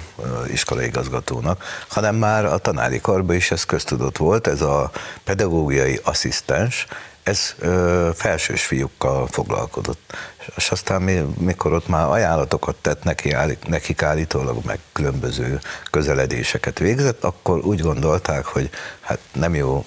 iskolai 0.52 0.86
igazgatónak, 0.86 1.64
hanem 1.88 2.14
már 2.14 2.44
a 2.44 2.58
tanári 2.58 3.00
karban 3.00 3.36
is 3.36 3.50
ez 3.50 3.64
köztudott 3.64 4.16
volt, 4.16 4.46
ez 4.46 4.60
a 4.60 4.90
pedagógiai 5.24 6.00
asszisztens, 6.04 6.86
ez 7.22 7.54
ö, 7.58 8.10
felsős 8.14 8.64
fiúkkal 8.64 9.26
foglalkozott. 9.26 10.16
És 10.56 10.70
aztán 10.70 11.02
mi, 11.02 11.20
mikor 11.38 11.72
ott 11.72 11.88
már 11.88 12.06
ajánlatokat 12.06 12.76
tett 12.76 13.02
neki, 13.02 13.36
nekik 13.66 14.02
állítólag, 14.02 14.64
meg 14.64 14.78
különböző 14.92 15.60
közeledéseket 15.90 16.78
végzett, 16.78 17.24
akkor 17.24 17.58
úgy 17.58 17.80
gondolták, 17.80 18.44
hogy 18.44 18.70
hát 19.00 19.18
nem 19.32 19.54
jó 19.54 19.84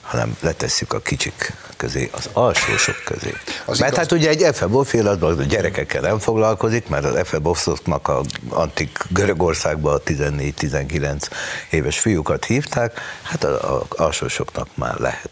hanem 0.00 0.36
letesszük 0.40 0.92
a 0.92 1.00
kicsik 1.00 1.52
közé, 1.76 2.10
az 2.12 2.28
alsósok 2.32 3.02
közé. 3.04 3.34
Az 3.64 3.78
mert 3.78 3.92
igaz... 3.92 4.04
hát 4.08 4.18
ugye 4.18 4.28
egy 4.28 4.56
FEBOF 4.56 4.94
az 4.94 5.22
a 5.22 5.42
gyerekekkel 5.42 6.00
nem 6.00 6.18
foglalkozik, 6.18 6.88
mert 6.88 7.04
az 7.04 7.28
FEBOF-nak 7.28 8.08
a 8.08 8.22
antik 8.48 8.98
Görögországban 9.08 9.94
a 9.94 9.98
14-19 9.98 11.22
éves 11.70 11.98
fiúkat 11.98 12.44
hívták, 12.44 13.00
hát 13.22 13.44
az 13.44 13.80
alsósoknak 13.88 14.68
már 14.74 14.98
lehet. 14.98 15.30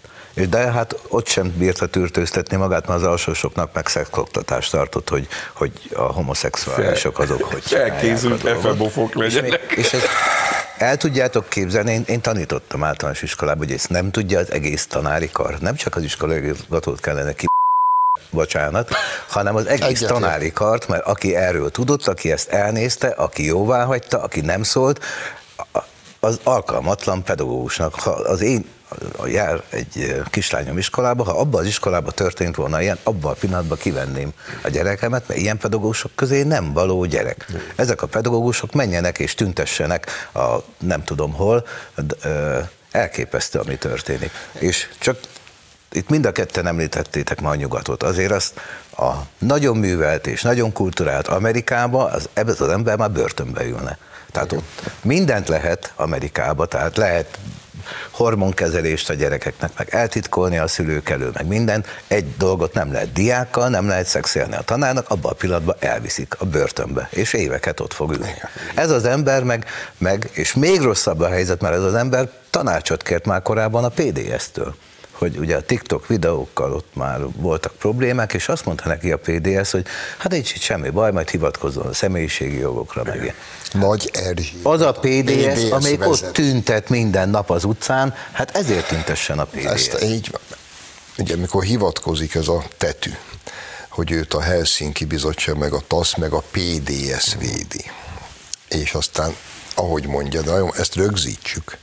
De 0.48 0.58
hát 0.58 0.94
ott 1.08 1.26
sem 1.28 1.52
bírta 1.56 1.86
tűrtőztetni 1.86 2.56
magát, 2.56 2.86
mert 2.86 3.00
az 3.00 3.06
alsósoknak 3.06 3.72
meg 3.72 3.86
szexoktatást 3.86 4.70
tartott, 4.70 5.08
hogy, 5.08 5.28
hogy 5.52 5.72
a 5.94 6.02
homoszexuálisok 6.02 7.18
azok, 7.18 7.42
hogy 7.42 7.62
Felkészült 7.62 8.40
FEBOF-ok 8.40 9.14
legyenek. 9.14 9.72
És, 9.76 9.76
és 9.76 9.92
ez, 9.92 10.02
el 10.78 10.96
tudjátok 10.96 11.48
képzelni, 11.48 11.92
én, 11.92 12.04
én 12.06 12.20
tanítottam 12.20 12.84
általános 12.84 13.22
iskolában, 13.22 13.66
hogy 13.66 13.74
ezt 13.74 13.90
nem 13.90 14.10
tudja 14.10 14.38
az 14.38 14.52
egész 14.52 14.86
tanári 14.86 15.30
kar. 15.30 15.58
Nem 15.58 15.74
csak 15.74 15.96
az 15.96 16.02
iskolai 16.02 16.36
igazgatót 16.36 17.00
kellene 17.00 17.32
ki 17.32 17.46
bocsánat, 18.30 18.90
hanem 19.28 19.54
az 19.54 19.66
egész 19.66 19.86
Egyetlen. 19.86 20.20
tanári 20.20 20.52
kart, 20.52 20.88
mert 20.88 21.06
aki 21.06 21.36
erről 21.36 21.70
tudott, 21.70 22.06
aki 22.06 22.32
ezt 22.32 22.48
elnézte, 22.48 23.08
aki 23.08 23.44
jóvá 23.44 23.84
hagyta, 23.84 24.22
aki 24.22 24.40
nem 24.40 24.62
szólt, 24.62 25.04
az 26.20 26.40
alkalmatlan 26.42 27.22
pedagógusnak. 27.22 27.94
Ha 27.94 28.10
az 28.10 28.40
én 28.40 28.64
jár 29.26 29.62
egy 29.68 30.22
kislányom 30.30 30.78
iskolába, 30.78 31.24
ha 31.24 31.38
abban 31.38 31.60
az 31.60 31.66
iskolában 31.66 32.12
történt 32.14 32.56
volna 32.56 32.82
ilyen, 32.82 32.98
abban 33.02 33.32
a 33.32 33.34
pillanatban 33.34 33.78
kivenném 33.78 34.32
a 34.62 34.68
gyerekemet, 34.68 35.28
mert 35.28 35.40
ilyen 35.40 35.58
pedagógusok 35.58 36.10
közé 36.14 36.42
nem 36.42 36.72
való 36.72 37.04
gyerek. 37.04 37.46
Ezek 37.76 38.02
a 38.02 38.06
pedagógusok 38.06 38.72
menjenek 38.72 39.18
és 39.18 39.34
tüntessenek 39.34 40.06
a 40.34 40.56
nem 40.78 41.04
tudom 41.04 41.32
hol, 41.32 41.66
elképesztő, 42.90 43.58
ami 43.58 43.76
történik. 43.76 44.30
És 44.58 44.88
csak 44.98 45.18
itt 45.92 46.08
mind 46.08 46.26
a 46.26 46.32
ketten 46.32 46.66
említettétek 46.66 47.40
ma 47.40 47.50
a 47.50 47.54
nyugatot. 47.54 48.02
Azért 48.02 48.32
azt 48.32 48.60
a 48.96 49.12
nagyon 49.38 49.76
művelt 49.76 50.26
és 50.26 50.42
nagyon 50.42 50.72
kulturált 50.72 51.28
Amerikába 51.28 52.04
az, 52.04 52.28
ebben 52.32 52.54
az 52.58 52.68
ember 52.68 52.96
már 52.96 53.10
börtönbe 53.10 53.64
ülne. 53.64 53.98
Tehát 54.32 54.52
ott 54.52 54.64
mindent 55.02 55.48
lehet 55.48 55.92
Amerikába, 55.96 56.66
tehát 56.66 56.96
lehet 56.96 57.38
hormonkezelést 58.10 59.10
a 59.10 59.14
gyerekeknek, 59.14 59.70
meg 59.78 59.88
eltitkolni 59.90 60.58
a 60.58 60.66
szülők 60.66 61.08
elől, 61.08 61.30
meg 61.34 61.46
minden. 61.46 61.84
Egy 62.06 62.36
dolgot 62.36 62.74
nem 62.74 62.92
lehet 62.92 63.12
diákkal, 63.12 63.68
nem 63.68 63.88
lehet 63.88 64.06
szexelni 64.06 64.54
a 64.54 64.62
tanárnak, 64.62 65.10
abban 65.10 65.30
a 65.32 65.34
pillanatban 65.34 65.76
elviszik 65.78 66.34
a 66.38 66.44
börtönbe, 66.44 67.08
és 67.10 67.32
éveket 67.32 67.80
ott 67.80 67.92
fog 67.92 68.12
ülni. 68.12 68.34
Ez 68.74 68.90
az 68.90 69.04
ember 69.04 69.42
meg, 69.42 69.66
meg 69.98 70.30
és 70.32 70.54
még 70.54 70.80
rosszabb 70.80 71.20
a 71.20 71.28
helyzet, 71.28 71.60
mert 71.60 71.74
ez 71.74 71.82
az 71.82 71.94
ember 71.94 72.28
tanácsot 72.50 73.02
kért 73.02 73.26
már 73.26 73.42
korábban 73.42 73.84
a 73.84 73.88
PDS-től 73.88 74.74
hogy 75.14 75.36
ugye 75.36 75.56
a 75.56 75.62
TikTok 75.62 76.06
videókkal 76.06 76.72
ott 76.72 76.94
már 76.94 77.20
voltak 77.36 77.72
problémák, 77.72 78.34
és 78.34 78.48
azt 78.48 78.64
mondta 78.64 78.88
neki 78.88 79.12
a 79.12 79.18
PDS, 79.18 79.70
hogy 79.70 79.86
hát 80.18 80.32
nincs 80.32 80.54
itt 80.54 80.60
semmi 80.60 80.90
baj, 80.90 81.12
majd 81.12 81.30
hivatkozzon 81.30 81.86
a 81.86 81.92
személyiségi 81.92 82.58
jogokra, 82.58 83.02
meg 83.04 83.34
Nagy 83.72 84.10
Erzsébet. 84.12 84.66
Az 84.66 84.80
a 84.80 84.92
PDS, 84.92 85.32
PDS 85.32 85.70
amelyik 85.70 85.98
vezet. 85.98 86.26
ott 86.26 86.32
tüntet 86.32 86.88
minden 86.88 87.28
nap 87.28 87.50
az 87.50 87.64
utcán, 87.64 88.14
hát 88.32 88.56
ezért 88.56 88.88
tüntessen 88.88 89.38
a 89.38 89.44
PDS. 89.44 89.64
Ezt 89.64 90.02
így 90.02 90.30
van. 90.30 90.40
Ugye, 91.18 91.34
amikor 91.34 91.62
hivatkozik 91.62 92.34
ez 92.34 92.48
a 92.48 92.64
tetű, 92.76 93.10
hogy 93.88 94.10
őt 94.10 94.34
a 94.34 94.40
Helsinki 94.40 95.04
Bizottság, 95.04 95.56
meg 95.56 95.72
a 95.72 95.82
TASZ, 95.86 96.16
meg 96.16 96.32
a 96.32 96.42
PDS 96.50 97.34
védi. 97.38 97.90
És 98.68 98.92
aztán, 98.92 99.34
ahogy 99.74 100.06
mondja, 100.06 100.42
de 100.42 100.52
ezt 100.76 100.94
rögzítsük, 100.94 101.78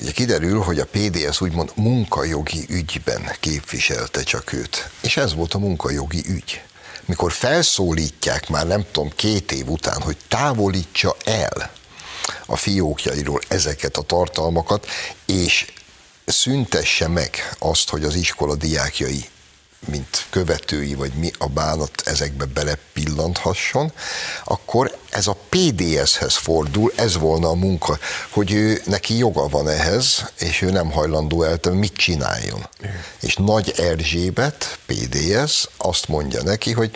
Ugye 0.00 0.12
kiderül, 0.12 0.60
hogy 0.60 0.78
a 0.78 0.86
PDS 0.86 1.40
úgymond 1.40 1.70
munkajogi 1.74 2.66
ügyben 2.68 3.36
képviselte 3.40 4.22
csak 4.22 4.52
őt. 4.52 4.90
És 5.00 5.16
ez 5.16 5.34
volt 5.34 5.54
a 5.54 5.58
munkajogi 5.58 6.24
ügy. 6.28 6.62
Mikor 7.04 7.32
felszólítják 7.32 8.48
már 8.48 8.66
nem 8.66 8.84
tudom 8.92 9.10
két 9.16 9.52
év 9.52 9.68
után, 9.68 10.00
hogy 10.00 10.16
távolítsa 10.28 11.16
el 11.24 11.70
a 12.46 12.56
fiókjairól 12.56 13.40
ezeket 13.48 13.96
a 13.96 14.02
tartalmakat, 14.02 14.86
és 15.26 15.72
szüntesse 16.24 17.08
meg 17.08 17.54
azt, 17.58 17.88
hogy 17.88 18.04
az 18.04 18.14
iskola 18.14 18.54
diákjai 18.54 19.28
mint 19.88 20.26
követői, 20.30 20.94
vagy 20.94 21.12
mi 21.12 21.30
a 21.38 21.46
bánat 21.46 22.02
ezekbe 22.04 22.44
belepillanthasson, 22.44 23.92
akkor 24.44 24.98
ez 25.14 25.26
a 25.26 25.36
PDS-hez 25.48 26.34
fordul, 26.34 26.92
ez 26.96 27.18
volna 27.18 27.48
a 27.48 27.54
munka, 27.54 27.98
hogy 28.30 28.52
ő 28.52 28.82
neki 28.84 29.16
joga 29.16 29.48
van 29.48 29.68
ehhez, 29.68 30.32
és 30.38 30.62
ő 30.62 30.70
nem 30.70 30.90
hajlandó 30.90 31.42
el, 31.42 31.58
mit 31.72 31.92
csináljon. 31.92 32.68
Igen. 32.80 33.04
És 33.20 33.36
Nagy 33.36 33.74
Erzsébet, 33.76 34.78
PDS, 34.86 35.68
azt 35.76 36.08
mondja 36.08 36.42
neki, 36.42 36.72
hogy 36.72 36.90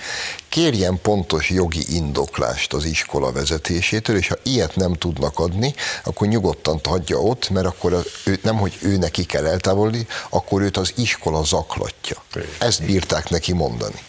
kérjen 0.49 0.99
pontos 1.03 1.51
jogi 1.51 1.95
indoklást 1.95 2.73
az 2.73 2.85
iskola 2.85 3.33
vezetésétől, 3.33 4.17
és 4.17 4.29
ha 4.29 4.37
ilyet 4.43 4.77
nem 4.77 4.93
tudnak 4.93 5.39
adni, 5.39 5.75
akkor 6.05 6.29
nyugodtan 6.29 6.81
hagyja 6.85 7.19
ott, 7.19 7.49
mert 7.51 7.67
akkor 7.67 8.05
ő, 8.25 8.39
nem, 8.43 8.57
hogy 8.57 8.79
ő 8.83 8.97
neki 8.97 9.25
kell 9.25 9.47
eltávolni, 9.47 10.07
akkor 10.29 10.63
őt 10.63 10.77
az 10.77 10.93
iskola 10.97 11.45
zaklatja. 11.45 12.23
Ezt 12.59 12.83
bírták 12.83 13.29
neki 13.29 13.53
mondani. 13.53 14.01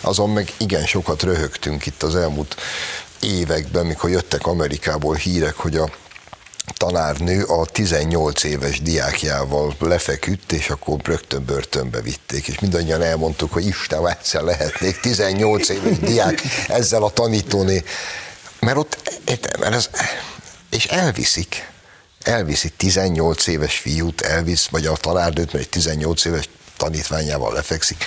Azon 0.00 0.30
meg 0.30 0.52
igen 0.56 0.86
sokat 0.86 1.22
röhögtünk 1.22 1.86
itt 1.86 2.02
az 2.02 2.16
elmúlt 2.16 2.56
években, 3.20 3.86
mikor 3.86 4.10
jöttek 4.10 4.46
Amerikából 4.46 5.14
hírek, 5.14 5.54
hogy 5.54 5.76
a 5.76 5.90
tanárnő 6.76 7.44
a 7.44 7.66
18 7.66 8.44
éves 8.44 8.82
diákjával 8.82 9.74
lefeküdt, 9.78 10.52
és 10.52 10.70
akkor 10.70 11.00
rögtön 11.04 11.44
börtönbe 11.44 12.00
vitték, 12.00 12.48
és 12.48 12.58
mindannyian 12.58 13.02
elmondtuk, 13.02 13.52
hogy 13.52 13.66
Isten, 13.66 14.08
egyszer 14.08 14.42
lehetnék 14.42 15.00
18 15.00 15.68
éves 15.68 15.98
diák 15.98 16.42
ezzel 16.68 17.02
a 17.02 17.10
tanítóné. 17.10 17.84
Mert 18.60 18.76
ott, 18.76 19.20
mert 19.58 19.74
ez, 19.74 19.90
és 20.70 20.84
elviszik, 20.84 21.70
elviszik 22.22 22.76
18 22.76 23.46
éves 23.46 23.76
fiút, 23.76 24.20
elvisz, 24.20 24.66
vagy 24.66 24.86
a 24.86 24.96
tanárnőt, 24.96 25.52
mert 25.52 25.64
egy 25.64 25.70
18 25.70 26.24
éves 26.24 26.48
tanítványával 26.76 27.52
lefekszik. 27.52 28.04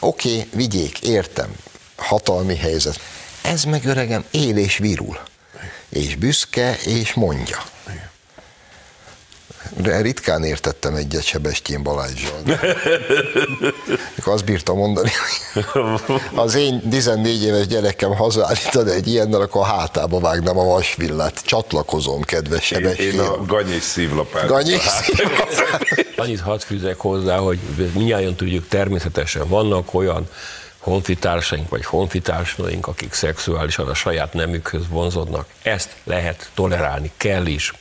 Oké, 0.00 0.28
okay, 0.28 0.48
vigyék, 0.52 1.00
értem, 1.00 1.54
hatalmi 1.96 2.56
helyzet. 2.56 3.00
Ez 3.44 3.64
meg 3.64 3.86
öregem 3.86 4.24
él 4.30 4.56
és 4.56 4.76
virul. 4.78 5.18
És 5.88 6.16
büszke, 6.16 6.76
és 6.84 7.14
mondja. 7.14 7.58
De 9.76 10.00
ritkán 10.00 10.44
értettem 10.44 10.94
egyet 10.94 11.24
Sebestyén 11.24 11.82
Balázsjal. 11.82 12.42
Mikor 14.14 14.32
azt 14.32 14.44
bírta 14.44 14.74
mondani, 14.74 15.10
hogy 15.72 16.20
az 16.34 16.54
én 16.54 16.88
14 16.90 17.42
éves 17.42 17.66
gyerekem 17.66 18.14
hazállítani 18.14 18.90
egy 18.90 19.06
ilyennel, 19.06 19.40
akkor 19.40 19.60
a 19.60 19.64
hátába 19.64 20.20
vágnám 20.20 20.58
a 20.58 20.64
vasvillát. 20.64 21.42
Csatlakozom, 21.44 22.22
kedves 22.22 22.64
Sebestyén. 22.64 23.12
Én 23.12 23.20
a 23.20 23.44
ganyés 23.44 23.82
szívlapát. 23.82 24.46
Ganyés 24.46 24.82
szívlapát. 24.82 25.64
Annyit 26.16 26.40
hadd 26.40 26.58
fűzek 26.58 26.96
hozzá, 26.96 27.36
hogy 27.36 27.58
minnyáján 27.94 28.34
tudjuk, 28.34 28.68
természetesen 28.68 29.48
vannak 29.48 29.94
olyan 29.94 30.28
honfitársaink 30.84 31.68
vagy 31.68 31.84
honfitársnaink, 31.84 32.86
akik 32.86 33.12
szexuálisan 33.12 33.88
a 33.88 33.94
saját 33.94 34.32
nemükhöz 34.32 34.88
vonzódnak. 34.88 35.46
Ezt 35.62 35.96
lehet 36.04 36.50
tolerálni, 36.54 37.10
kell 37.16 37.46
is 37.46 37.72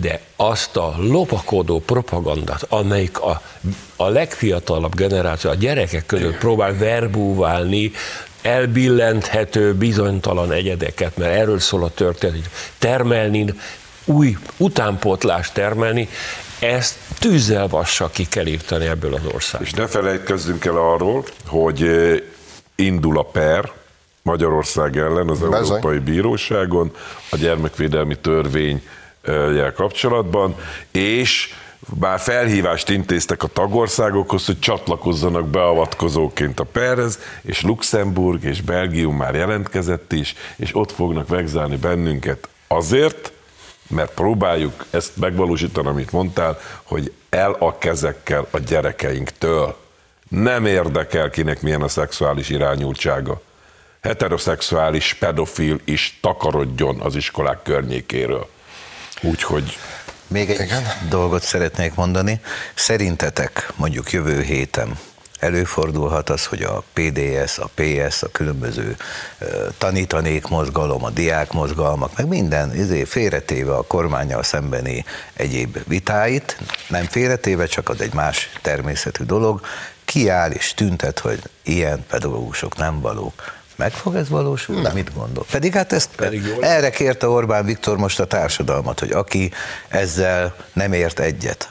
de 0.00 0.20
azt 0.36 0.76
a 0.76 0.94
lopakodó 0.98 1.80
propagandát, 1.80 2.66
amelyik 2.68 3.20
a, 3.20 3.42
a 3.96 4.08
legfiatalabb 4.08 4.94
generáció, 4.94 5.50
a 5.50 5.54
gyerekek 5.54 6.06
között 6.06 6.38
próbál 6.38 6.76
verbúválni, 6.76 7.92
elbillenthető 8.42 9.74
bizonytalan 9.74 10.52
egyedeket, 10.52 11.16
mert 11.16 11.34
erről 11.34 11.58
szól 11.58 11.84
a 11.84 11.88
történet, 11.88 12.50
termelni, 12.78 13.54
új 14.04 14.36
utánpótlást 14.56 15.52
termelni, 15.52 16.08
ezt 16.58 16.96
tűzzel 17.18 17.68
vassal 17.68 18.10
ki 18.10 18.24
kell 18.24 18.46
írtani 18.46 18.86
ebből 18.86 19.14
az 19.14 19.34
országból. 19.34 19.68
És 19.68 19.74
ne 19.74 19.86
felejtkezzünk 19.86 20.64
el 20.64 20.76
arról, 20.76 21.24
hogy 21.46 21.82
eh, 21.82 22.20
indul 22.74 23.18
a 23.18 23.22
per 23.22 23.72
Magyarország 24.22 24.96
ellen 24.96 25.28
az 25.28 25.38
Bezony. 25.38 25.54
Európai 25.54 25.98
Bíróságon, 25.98 26.92
a 27.30 27.36
gyermekvédelmi 27.36 28.18
törvény 28.18 28.82
jel 29.26 29.72
kapcsolatban, 29.72 30.56
és 30.90 31.54
bár 31.94 32.20
felhívást 32.20 32.88
intéztek 32.88 33.42
a 33.42 33.46
tagországokhoz, 33.46 34.46
hogy 34.46 34.58
csatlakozzanak 34.58 35.48
beavatkozóként 35.48 36.60
a 36.60 36.64
perhez, 36.64 37.18
és 37.42 37.62
Luxemburg 37.62 38.44
és 38.44 38.60
Belgium 38.60 39.16
már 39.16 39.34
jelentkezett 39.34 40.12
is, 40.12 40.34
és 40.56 40.76
ott 40.76 40.92
fognak 40.92 41.28
vegzálni 41.28 41.76
bennünket 41.76 42.48
azért, 42.68 43.32
mert 43.88 44.14
próbáljuk 44.14 44.86
ezt 44.90 45.16
megvalósítani, 45.16 45.88
amit 45.88 46.12
mondtál, 46.12 46.58
hogy 46.82 47.12
el 47.28 47.56
a 47.58 47.78
kezekkel 47.78 48.46
a 48.50 48.58
gyerekeinktől. 48.58 49.76
Nem 50.28 50.66
érdekel 50.66 51.30
kinek 51.30 51.62
milyen 51.62 51.82
a 51.82 51.88
szexuális 51.88 52.48
irányultsága. 52.48 53.40
Heteroszexuális 54.00 55.14
pedofil 55.14 55.80
is 55.84 56.18
takarodjon 56.22 57.00
az 57.00 57.14
iskolák 57.14 57.62
környékéről. 57.62 58.48
Úgyhogy 59.22 59.78
még 60.26 60.50
egy 60.50 60.60
Igen? 60.60 60.82
dolgot 61.08 61.42
szeretnék 61.42 61.94
mondani. 61.94 62.40
Szerintetek 62.74 63.72
mondjuk 63.76 64.12
jövő 64.12 64.42
héten 64.42 64.98
előfordulhat 65.44 66.30
az, 66.30 66.46
hogy 66.46 66.62
a 66.62 66.82
PDS, 66.92 67.58
a 67.58 67.68
PS, 67.74 68.22
a 68.22 68.28
különböző 68.32 68.96
tanítanék 69.78 70.48
mozgalom, 70.48 71.04
a 71.04 71.10
diák 71.10 71.52
mozgalmak, 71.52 72.16
meg 72.16 72.26
minden 72.26 72.74
izé, 72.74 73.04
félretéve 73.04 73.74
a 73.74 73.82
kormányjal 73.82 74.42
szembeni 74.42 75.04
egyéb 75.34 75.78
vitáit, 75.86 76.58
nem 76.88 77.04
félretéve, 77.04 77.66
csak 77.66 77.88
az 77.88 78.00
egy 78.00 78.14
más 78.14 78.50
természetű 78.62 79.24
dolog, 79.24 79.60
kiáll 80.04 80.50
és 80.50 80.74
tüntet, 80.74 81.18
hogy 81.18 81.42
ilyen 81.62 82.04
pedagógusok 82.08 82.76
nem 82.76 83.00
valók 83.00 83.62
meg 83.76 83.92
fog 83.92 84.14
ez 84.14 84.28
valósulni? 84.28 84.82
Nem. 84.82 84.92
Mit 84.92 85.14
gondol? 85.14 85.44
Pedig 85.50 85.72
hát 85.74 85.92
ezt 85.92 86.08
Pedig 86.16 86.46
jól. 86.46 86.64
erre 86.64 86.90
kérte 86.90 87.28
Orbán 87.28 87.64
Viktor 87.64 87.96
most 87.96 88.20
a 88.20 88.24
társadalmat, 88.24 89.00
hogy 89.00 89.10
aki 89.10 89.52
ezzel 89.88 90.54
nem 90.72 90.92
ért 90.92 91.20
egyet, 91.20 91.70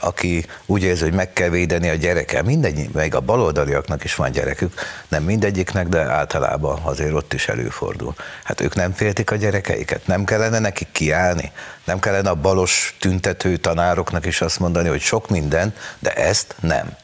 aki 0.00 0.46
úgy 0.66 0.82
érzi, 0.82 1.02
hogy 1.02 1.12
meg 1.12 1.32
kell 1.32 1.48
védeni 1.48 1.88
a 1.88 1.94
gyereke, 1.94 2.42
mindegy, 2.42 2.90
meg 2.92 3.14
a 3.14 3.20
baloldaliaknak 3.20 4.04
is 4.04 4.14
van 4.14 4.30
gyerekük, 4.30 4.74
nem 5.08 5.22
mindegyiknek, 5.22 5.88
de 5.88 6.00
általában 6.00 6.80
azért 6.82 7.12
ott 7.12 7.32
is 7.32 7.48
előfordul. 7.48 8.14
Hát 8.44 8.60
ők 8.60 8.74
nem 8.74 8.92
féltik 8.92 9.30
a 9.30 9.36
gyerekeiket, 9.36 10.06
nem 10.06 10.24
kellene 10.24 10.58
nekik 10.58 10.88
kiállni, 10.92 11.52
nem 11.84 11.98
kellene 11.98 12.30
a 12.30 12.34
balos 12.34 12.96
tüntető 13.00 13.56
tanároknak 13.56 14.26
is 14.26 14.40
azt 14.40 14.58
mondani, 14.58 14.88
hogy 14.88 15.00
sok 15.00 15.28
minden, 15.28 15.74
de 15.98 16.12
ezt 16.12 16.54
nem. 16.60 16.96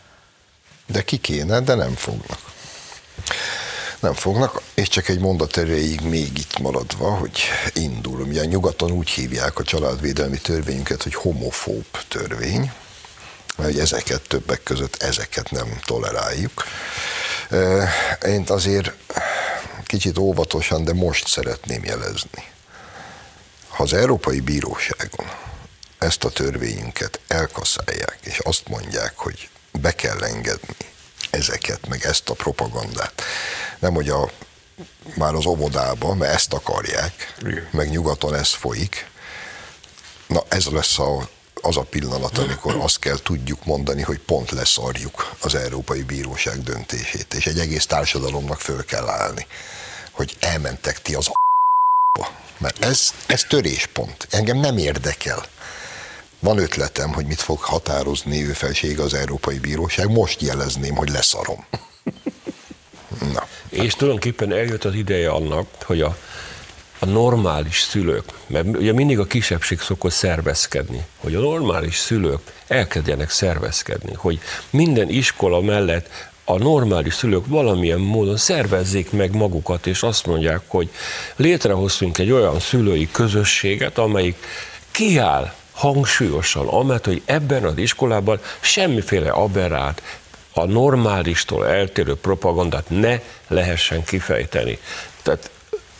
De 0.86 1.02
ki 1.02 1.16
kéne, 1.16 1.60
de 1.60 1.74
nem 1.74 1.94
fognak 1.94 2.38
nem 4.00 4.14
fognak, 4.14 4.62
és 4.74 4.88
csak 4.88 5.08
egy 5.08 5.18
mondat 5.18 5.56
erejéig 5.56 6.00
még 6.00 6.38
itt 6.38 6.58
maradva, 6.58 7.10
hogy 7.14 7.40
indul. 7.74 8.20
Ugye 8.20 8.44
nyugaton 8.44 8.90
úgy 8.90 9.08
hívják 9.08 9.58
a 9.58 9.64
családvédelmi 9.64 10.38
törvényünket, 10.38 11.02
hogy 11.02 11.14
homofób 11.14 11.86
törvény, 12.08 12.72
mert 13.56 13.78
ezeket 13.78 14.28
többek 14.28 14.62
között 14.62 15.02
ezeket 15.02 15.50
nem 15.50 15.80
toleráljuk. 15.84 16.64
Én 18.26 18.44
azért 18.46 18.92
kicsit 19.84 20.18
óvatosan, 20.18 20.84
de 20.84 20.92
most 20.92 21.28
szeretném 21.28 21.84
jelezni. 21.84 22.44
Ha 23.68 23.82
az 23.82 23.92
Európai 23.92 24.40
Bíróságon 24.40 25.26
ezt 25.98 26.24
a 26.24 26.30
törvényünket 26.30 27.20
elkaszálják, 27.26 28.18
és 28.22 28.38
azt 28.38 28.68
mondják, 28.68 29.12
hogy 29.16 29.48
be 29.80 29.92
kell 29.92 30.22
engedni 30.22 30.76
ezeket, 31.30 31.88
meg 31.88 32.04
ezt 32.04 32.28
a 32.28 32.34
propagandát. 32.34 33.22
Nem, 33.78 33.94
hogy 33.94 34.08
a, 34.08 34.30
már 35.14 35.34
az 35.34 35.46
óvodába, 35.46 36.14
mert 36.14 36.34
ezt 36.34 36.52
akarják, 36.52 37.34
Igen. 37.40 37.68
meg 37.70 37.90
nyugaton 37.90 38.34
ez 38.34 38.52
folyik. 38.52 39.08
Na 40.26 40.42
ez 40.48 40.64
lesz 40.66 40.98
a, 40.98 41.28
az 41.54 41.76
a 41.76 41.82
pillanat, 41.82 42.38
amikor 42.38 42.74
azt 42.74 42.98
kell 42.98 43.18
tudjuk 43.22 43.64
mondani, 43.64 44.02
hogy 44.02 44.18
pont 44.18 44.50
leszarjuk 44.50 45.34
az 45.40 45.54
Európai 45.54 46.02
Bíróság 46.02 46.62
döntését, 46.62 47.34
és 47.34 47.46
egy 47.46 47.58
egész 47.58 47.86
társadalomnak 47.86 48.60
föl 48.60 48.84
kell 48.84 49.08
állni, 49.08 49.46
hogy 50.10 50.36
elmentek 50.40 51.02
ti 51.02 51.14
az 51.14 51.28
a 51.28 51.38
mert 52.60 52.84
ez, 52.84 53.10
ez 53.26 53.44
töréspont. 53.48 54.26
Engem 54.30 54.56
nem 54.56 54.78
érdekel 54.78 55.44
van 56.40 56.58
ötletem, 56.58 57.12
hogy 57.12 57.26
mit 57.26 57.40
fog 57.40 57.58
határozni 57.58 58.46
ő 58.46 58.52
felsége 58.52 59.02
az 59.02 59.14
Európai 59.14 59.58
Bíróság. 59.58 60.10
Most 60.10 60.42
jelezném, 60.42 60.94
hogy 60.94 61.08
leszarom. 61.08 61.64
Na. 63.34 63.46
És 63.68 63.94
tulajdonképpen 63.94 64.52
eljött 64.52 64.84
az 64.84 64.94
ideje 64.94 65.30
annak, 65.30 65.66
hogy 65.84 66.00
a, 66.00 66.16
a 66.98 67.06
normális 67.06 67.80
szülők, 67.80 68.24
mert 68.46 68.66
ugye 68.66 68.92
mindig 68.92 69.18
a 69.18 69.24
kisebbség 69.24 69.80
szokott 69.80 70.12
szervezkedni, 70.12 71.04
hogy 71.16 71.34
a 71.34 71.40
normális 71.40 71.96
szülők 71.96 72.52
elkezdjenek 72.66 73.30
szervezkedni, 73.30 74.14
hogy 74.14 74.40
minden 74.70 75.08
iskola 75.08 75.60
mellett 75.60 76.30
a 76.44 76.58
normális 76.58 77.14
szülők 77.14 77.46
valamilyen 77.46 77.98
módon 78.00 78.36
szervezzék 78.36 79.10
meg 79.10 79.34
magukat, 79.34 79.86
és 79.86 80.02
azt 80.02 80.26
mondják, 80.26 80.60
hogy 80.66 80.90
létrehoztunk 81.36 82.18
egy 82.18 82.30
olyan 82.30 82.60
szülői 82.60 83.08
közösséget, 83.10 83.98
amelyik 83.98 84.36
kiáll 84.90 85.52
hangsúlyosan, 85.80 86.66
amellett, 86.66 87.04
hogy 87.04 87.22
ebben 87.24 87.64
az 87.64 87.78
iskolában 87.78 88.40
semmiféle 88.60 89.30
aberrát, 89.30 90.02
a 90.52 90.64
normálistól 90.64 91.66
eltérő 91.68 92.14
propagandát 92.14 92.84
ne 92.88 93.18
lehessen 93.48 94.04
kifejteni. 94.04 94.78
Tehát 95.22 95.50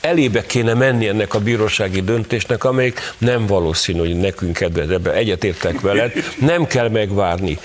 elébe 0.01 0.47
kéne 0.47 0.75
menni 0.75 1.09
ennek 1.09 1.35
a 1.35 1.41
bírósági 1.41 2.01
döntésnek, 2.01 2.65
amelyik 2.65 3.01
nem 3.19 3.47
valószínű, 3.47 3.99
hogy 3.99 4.17
nekünk 4.17 4.53
kedvez, 4.53 4.91
ebben 4.91 5.15
egyetértek 5.15 5.81
veled, 5.81 6.13
nem 6.41 6.67
kell 6.67 6.89
megvárni. 6.89 7.59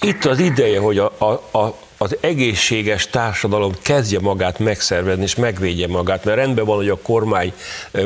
Itt 0.00 0.24
az 0.24 0.38
ideje, 0.38 0.80
hogy 0.80 0.98
a, 0.98 1.12
a, 1.18 1.58
a, 1.58 1.76
az 2.04 2.16
egészséges 2.20 3.06
társadalom 3.06 3.72
kezdje 3.82 4.20
magát 4.20 4.58
megszervezni 4.58 5.22
és 5.22 5.34
megvédje 5.34 5.86
magát, 5.88 6.24
mert 6.24 6.36
rendben 6.36 6.64
van, 6.64 6.76
hogy 6.76 6.88
a 6.88 6.98
kormány 6.98 7.52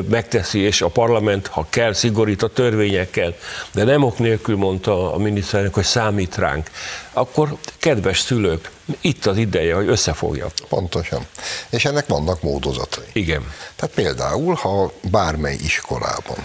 megteszi, 0.09 0.59
és 0.59 0.83
a 0.83 0.89
parlament, 0.89 1.47
ha 1.47 1.67
kell, 1.71 1.93
szigorít 1.93 2.43
a 2.43 2.49
törvényekkel, 2.49 3.35
de 3.73 3.85
nem 3.85 4.03
ok 4.03 4.19
nélkül 4.19 4.57
mondta 4.57 5.15
a 5.15 5.19
miniszterelnök, 5.19 5.75
hogy 5.75 5.85
számít 5.85 6.37
ránk. 6.37 6.71
Akkor, 7.13 7.57
kedves 7.79 8.21
szülők, 8.21 8.70
itt 9.01 9.27
az 9.27 9.37
ideje, 9.37 9.75
hogy 9.75 9.89
összefogjak. 9.89 10.53
Pontosan. 10.68 11.27
És 11.70 11.85
ennek 11.85 12.07
vannak 12.07 12.43
módozatai. 12.43 13.05
Igen. 13.12 13.53
Tehát 13.77 13.95
például, 13.95 14.55
ha 14.55 14.93
bármely 15.11 15.57
iskolában, 15.64 16.39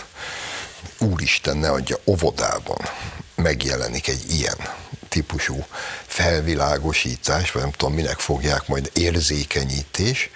úristen 1.00 1.58
ne 1.58 1.70
adja, 1.70 1.98
óvodában 2.06 2.78
megjelenik 3.36 4.08
egy 4.08 4.24
ilyen 4.32 4.58
típusú 5.14 5.66
felvilágosítás, 6.08 7.52
vagy 7.52 7.62
nem 7.62 7.72
tudom, 7.72 7.94
minek 7.94 8.20
fogják 8.20 8.68
majd 8.68 8.90
érzékenyítés, 8.94 10.30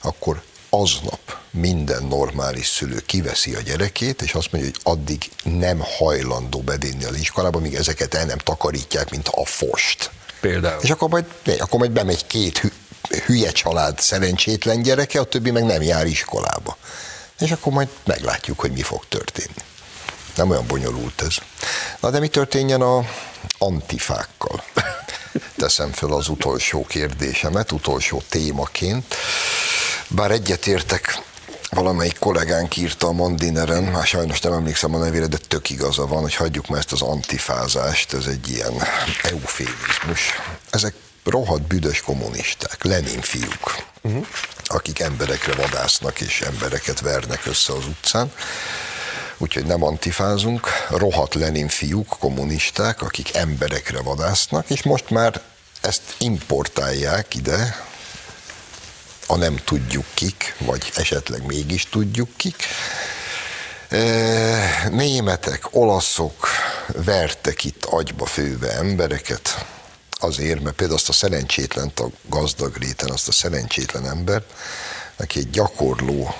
akkor 0.00 0.42
aznap 0.70 1.36
minden 1.50 2.02
normális 2.02 2.66
szülő 2.66 3.00
kiveszi 3.06 3.54
a 3.54 3.60
gyerekét, 3.60 4.22
és 4.22 4.34
azt 4.34 4.52
mondja, 4.52 4.70
hogy 4.70 4.80
addig 4.92 5.30
nem 5.42 5.80
hajlandó 5.98 6.60
bedénni 6.60 7.04
az 7.04 7.16
iskolába, 7.16 7.58
míg 7.58 7.74
ezeket 7.74 8.14
el 8.14 8.24
nem 8.24 8.38
takarítják, 8.38 9.10
mint 9.10 9.28
a 9.28 9.44
fost. 9.44 10.10
Például. 10.40 10.82
És 10.82 10.90
akkor 10.90 11.08
majd, 11.08 11.24
akkor 11.58 11.78
majd 11.78 11.90
bemegy 11.90 12.26
két 12.26 12.58
hü, 12.58 12.68
hülye 13.26 13.50
család 13.50 14.00
szerencsétlen 14.00 14.82
gyereke, 14.82 15.20
a 15.20 15.24
többi 15.24 15.50
meg 15.50 15.64
nem 15.64 15.82
jár 15.82 16.06
iskolába. 16.06 16.76
És 17.38 17.50
akkor 17.50 17.72
majd 17.72 17.88
meglátjuk, 18.04 18.60
hogy 18.60 18.72
mi 18.72 18.82
fog 18.82 19.04
történni. 19.08 19.62
Nem 20.38 20.50
olyan 20.50 20.66
bonyolult 20.66 21.22
ez. 21.22 21.36
Na 22.00 22.10
de 22.10 22.18
mi 22.18 22.28
történjen 22.28 22.80
a 22.80 23.04
antifákkal? 23.58 24.64
Teszem 25.56 25.92
föl 25.92 26.14
az 26.14 26.28
utolsó 26.28 26.86
kérdésemet, 26.86 27.72
utolsó 27.72 28.22
témaként. 28.28 29.14
Bár 30.08 30.30
egyetértek 30.30 31.22
valamelyik 31.70 32.18
kollégánk 32.18 32.76
írta 32.76 33.06
a 33.06 33.12
Mandineren, 33.12 33.82
már 33.82 34.06
sajnos 34.06 34.40
nem 34.40 34.52
emlékszem 34.52 34.94
a 34.94 34.98
nevére, 34.98 35.26
de 35.26 35.36
tök 35.48 35.70
igaza 35.70 36.06
van, 36.06 36.22
hogy 36.22 36.34
hagyjuk 36.34 36.66
már 36.66 36.78
ezt 36.78 36.92
az 36.92 37.02
antifázást, 37.02 38.12
ez 38.12 38.26
egy 38.26 38.48
ilyen 38.48 38.82
eufémizmus. 39.22 40.30
Ezek 40.70 40.94
rohadt 41.24 41.62
büdös 41.62 42.00
kommunisták, 42.00 42.84
Lenin 42.84 43.20
fiúk, 43.20 43.76
uh-huh. 44.02 44.26
akik 44.64 45.00
emberekre 45.00 45.54
vadásznak 45.54 46.20
és 46.20 46.40
embereket 46.40 47.00
vernek 47.00 47.46
össze 47.46 47.72
az 47.72 47.86
utcán. 47.86 48.32
Úgyhogy 49.38 49.64
nem 49.64 49.82
antifázunk, 49.82 50.68
rohadt 50.88 51.34
Lenin 51.34 51.68
fiúk, 51.68 52.16
kommunisták, 52.18 53.02
akik 53.02 53.34
emberekre 53.34 54.02
vadásznak, 54.02 54.70
és 54.70 54.82
most 54.82 55.10
már 55.10 55.42
ezt 55.80 56.02
importálják 56.18 57.34
ide, 57.34 57.86
a 59.26 59.36
nem 59.36 59.56
tudjuk 59.64 60.04
kik, 60.14 60.54
vagy 60.58 60.92
esetleg 60.94 61.46
mégis 61.46 61.84
tudjuk 61.84 62.28
kik. 62.36 62.62
E, 63.88 64.88
németek, 64.90 65.66
olaszok 65.70 66.48
vertek 66.86 67.64
itt 67.64 67.84
agyba 67.84 68.26
főve 68.26 68.72
embereket, 68.72 69.66
azért, 70.10 70.62
mert 70.62 70.76
például 70.76 70.98
azt 70.98 71.08
a 71.08 71.12
szerencsétlen 71.12 71.92
a 71.96 72.04
gazdag 72.28 72.76
réten, 72.76 73.10
azt 73.10 73.28
a 73.28 73.32
szerencsétlen 73.32 74.08
ember, 74.08 74.42
aki 75.16 75.38
egy 75.38 75.50
gyakorló 75.50 76.34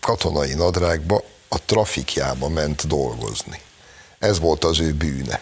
katonai 0.00 0.54
nadrágba 0.54 1.22
a 1.52 1.58
trafikjába 1.64 2.48
ment 2.48 2.86
dolgozni. 2.86 3.60
Ez 4.18 4.38
volt 4.38 4.64
az 4.64 4.80
ő 4.80 4.92
bűne. 4.92 5.40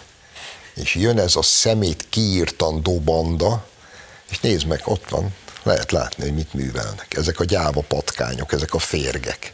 És 0.74 0.94
jön 0.94 1.18
ez 1.18 1.36
a 1.36 1.42
szemét 1.42 2.06
kiírtandó 2.08 3.00
banda, 3.00 3.66
és 4.30 4.40
nézd 4.40 4.66
meg, 4.66 4.80
ott 4.84 5.08
van, 5.08 5.34
lehet 5.62 5.92
látni, 5.92 6.22
hogy 6.22 6.34
mit 6.34 6.54
művelnek. 6.54 7.14
Ezek 7.16 7.40
a 7.40 7.44
gyáva 7.44 7.80
patkányok, 7.80 8.52
ezek 8.52 8.74
a 8.74 8.78
férgek. 8.78 9.52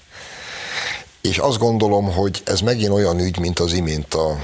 És 1.20 1.38
azt 1.38 1.58
gondolom, 1.58 2.12
hogy 2.12 2.42
ez 2.44 2.60
megint 2.60 2.90
olyan 2.90 3.20
ügy, 3.20 3.38
mint 3.38 3.58
az 3.58 3.72
imént 3.72 4.14
a 4.14 4.38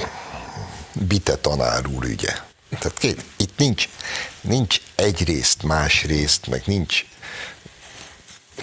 Bite 0.93 1.37
tanár 1.37 1.87
úr 1.87 2.05
ügye. 2.05 2.33
Tehát 2.79 2.99
két, 2.99 3.25
itt 3.37 3.59
nincs, 3.59 3.89
nincs 4.41 4.81
egy 4.95 5.25
részt, 5.25 5.63
más 5.63 6.05
részt, 6.05 6.47
meg 6.47 6.63
nincs 6.67 7.05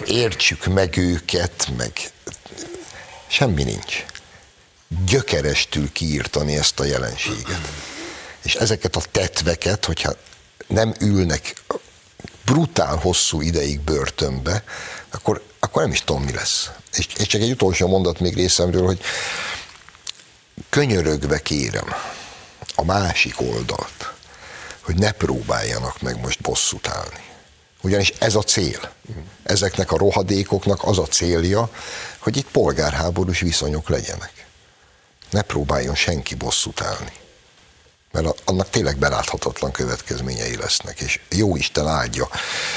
értsük 0.06 0.64
meg 0.64 0.96
őket, 0.96 1.68
meg 1.76 1.92
semmi 3.30 3.62
nincs. 3.62 4.04
Gyökerestül 5.06 5.92
kiírtani 5.92 6.56
ezt 6.56 6.80
a 6.80 6.84
jelenséget. 6.84 7.72
És 8.42 8.54
ezeket 8.54 8.96
a 8.96 9.02
tetveket, 9.10 9.84
hogyha 9.84 10.12
nem 10.66 10.94
ülnek 11.00 11.62
brutál 12.44 12.96
hosszú 12.96 13.40
ideig 13.40 13.80
börtönbe, 13.80 14.64
akkor, 15.10 15.42
akkor 15.58 15.82
nem 15.82 15.92
is 15.92 16.04
tudom, 16.04 16.22
mi 16.22 16.32
lesz. 16.32 16.70
És, 16.96 17.06
és 17.18 17.26
csak 17.26 17.40
egy 17.40 17.50
utolsó 17.50 17.88
mondat 17.88 18.20
még 18.20 18.34
részemről, 18.34 18.84
hogy 18.84 19.00
könyörögve 20.68 21.38
kérem 21.38 21.94
a 22.74 22.84
másik 22.84 23.40
oldalt, 23.40 24.12
hogy 24.80 24.94
ne 24.94 25.10
próbáljanak 25.12 26.00
meg 26.00 26.20
most 26.20 26.40
bosszút 26.40 26.88
állni. 26.88 27.24
Ugyanis 27.82 28.12
ez 28.18 28.34
a 28.34 28.42
cél. 28.42 28.92
Ezeknek 29.50 29.92
a 29.92 29.96
rohadékoknak 29.96 30.84
az 30.84 30.98
a 30.98 31.06
célja, 31.06 31.70
hogy 32.18 32.36
itt 32.36 32.50
polgárháborús 32.50 33.40
viszonyok 33.40 33.88
legyenek. 33.88 34.46
Ne 35.30 35.42
próbáljon 35.42 35.94
senki 35.94 36.34
bosszút 36.34 36.80
állni 36.80 37.12
mert 38.12 38.42
annak 38.44 38.70
tényleg 38.70 38.96
beláthatatlan 38.96 39.70
következményei 39.70 40.56
lesznek, 40.56 41.00
és 41.00 41.20
jó 41.28 41.56
Isten 41.56 41.88
áldja 41.88 42.28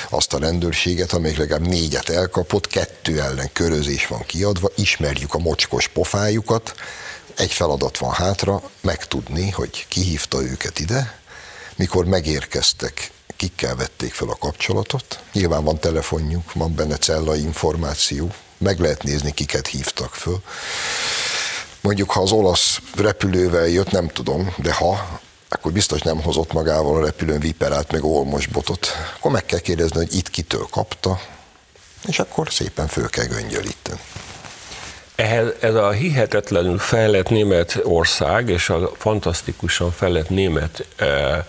azt 0.10 0.34
a 0.34 0.40
rendőrséget, 0.40 1.14
amelyik 1.14 1.38
legalább 1.38 1.68
négyet 1.68 2.10
elkapott, 2.10 2.68
kettő 2.68 3.22
ellen 3.22 3.50
körözés 3.54 4.08
van 4.08 4.26
kiadva, 4.26 4.70
ismerjük 4.76 5.34
a 5.34 5.38
mocskos 5.38 5.88
pofájukat, 5.88 6.74
egy 7.38 7.52
feladat 7.52 7.98
van 7.98 8.12
hátra, 8.12 8.62
megtudni, 8.82 9.50
hogy 9.50 9.86
kihívta 9.88 10.42
őket 10.42 10.80
ide, 10.80 11.20
mikor 11.76 12.06
megérkeztek, 12.06 13.12
kikkel 13.44 13.76
vették 13.76 14.14
fel 14.14 14.28
a 14.30 14.36
kapcsolatot. 14.36 15.20
Nyilván 15.34 15.64
van 15.64 15.80
telefonjuk, 15.80 16.54
van 16.54 16.76
benne 16.76 16.98
cellai 16.98 17.42
információ, 17.42 18.32
meg 18.58 18.80
lehet 18.80 19.04
nézni, 19.04 19.32
kiket 19.32 19.68
hívtak 19.68 20.14
föl. 20.16 20.42
Mondjuk, 21.82 22.12
ha 22.12 22.22
az 22.22 22.32
olasz 22.32 22.82
repülővel 22.96 23.68
jött, 23.68 23.92
nem 23.92 24.08
tudom, 24.08 24.54
de 24.58 24.74
ha, 24.74 25.20
akkor 25.50 25.72
biztos 25.72 26.02
nem 26.02 26.22
hozott 26.22 26.54
magával 26.54 26.98
a 26.98 27.06
repülőn 27.06 27.40
viperát, 27.40 27.92
meg 27.92 28.04
olmos 28.04 28.48
botot. 28.48 28.88
Akkor 29.16 29.32
meg 29.32 29.46
kell 29.46 29.60
kérdezni, 29.60 29.98
hogy 29.98 30.16
itt 30.16 30.30
kitől 30.30 30.68
kapta, 30.70 31.20
és 32.06 32.20
akkor 32.20 32.52
szépen 32.52 32.88
föl 32.88 33.10
kell 33.10 33.26
göngyölíteni. 33.26 34.00
Ehhez, 35.16 35.48
ez 35.60 35.76
a 35.76 35.92
hihetetlenül 35.92 36.78
fejlett 36.78 37.30
német 37.30 37.80
ország, 37.84 38.50
és 38.50 38.70
a 38.70 38.92
fantasztikusan 38.98 39.92
fejlett 39.92 40.30
német 40.30 40.86
eh, 40.96 41.44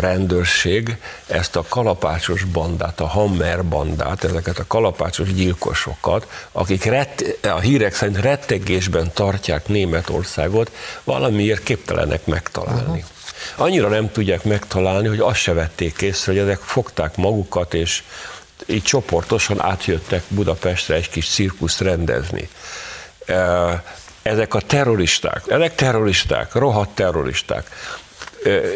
rendőrség 0.00 0.96
ezt 1.26 1.56
a 1.56 1.64
kalapácsos 1.68 2.44
bandát, 2.44 3.00
a 3.00 3.06
Hammer 3.06 3.64
bandát, 3.64 4.24
ezeket 4.24 4.58
a 4.58 4.66
kalapácsos 4.66 5.34
gyilkosokat, 5.34 6.46
akik 6.52 6.84
rett, 6.84 7.24
a 7.42 7.58
hírek 7.58 7.94
szerint 7.94 8.20
rettegésben 8.20 9.10
tartják 9.12 9.68
Németországot, 9.68 10.70
valamiért 11.04 11.62
képtelenek 11.62 12.26
megtalálni. 12.26 13.04
Annyira 13.56 13.88
nem 13.88 14.10
tudják 14.12 14.44
megtalálni, 14.44 15.08
hogy 15.08 15.20
azt 15.20 15.38
se 15.38 15.52
vették 15.52 16.02
észre, 16.02 16.32
hogy 16.32 16.40
ezek 16.40 16.58
fogták 16.58 17.16
magukat, 17.16 17.74
és 17.74 18.02
így 18.66 18.82
csoportosan 18.82 19.60
átjöttek 19.60 20.22
Budapestre 20.28 20.94
egy 20.94 21.10
kis 21.10 21.28
cirkuszt 21.28 21.80
rendezni. 21.80 22.48
Ezek 24.22 24.54
a 24.54 24.60
terroristák, 24.60 25.42
ezek 25.46 25.74
terroristák, 25.74 26.52
rohadt 26.54 26.94
terroristák. 26.94 27.70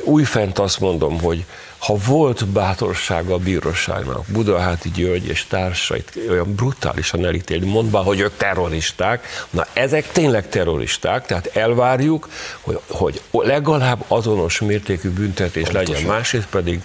Újfent 0.04 0.58
azt 0.58 0.80
mondom, 0.80 1.20
hogy 1.20 1.44
ha 1.78 1.96
volt 2.06 2.46
bátorsága 2.46 3.34
a 3.34 3.38
bíróságnak, 3.38 4.24
Budaháti 4.26 4.90
György 4.90 5.26
és 5.26 5.46
társait 5.46 6.18
olyan 6.30 6.54
brutálisan 6.54 7.26
elítélni, 7.26 7.66
mondva, 7.66 7.98
hogy 7.98 8.20
ők 8.20 8.36
terroristák, 8.36 9.26
na 9.50 9.66
ezek 9.72 10.12
tényleg 10.12 10.48
terroristák, 10.48 11.26
tehát 11.26 11.56
elvárjuk, 11.56 12.28
hogy, 12.60 12.80
hogy 12.88 13.20
legalább 13.30 14.04
azonos 14.08 14.60
mértékű 14.60 15.10
büntetés 15.10 15.62
Pontosan. 15.62 15.94
legyen, 15.94 16.08
másrészt 16.08 16.48
pedig 16.50 16.80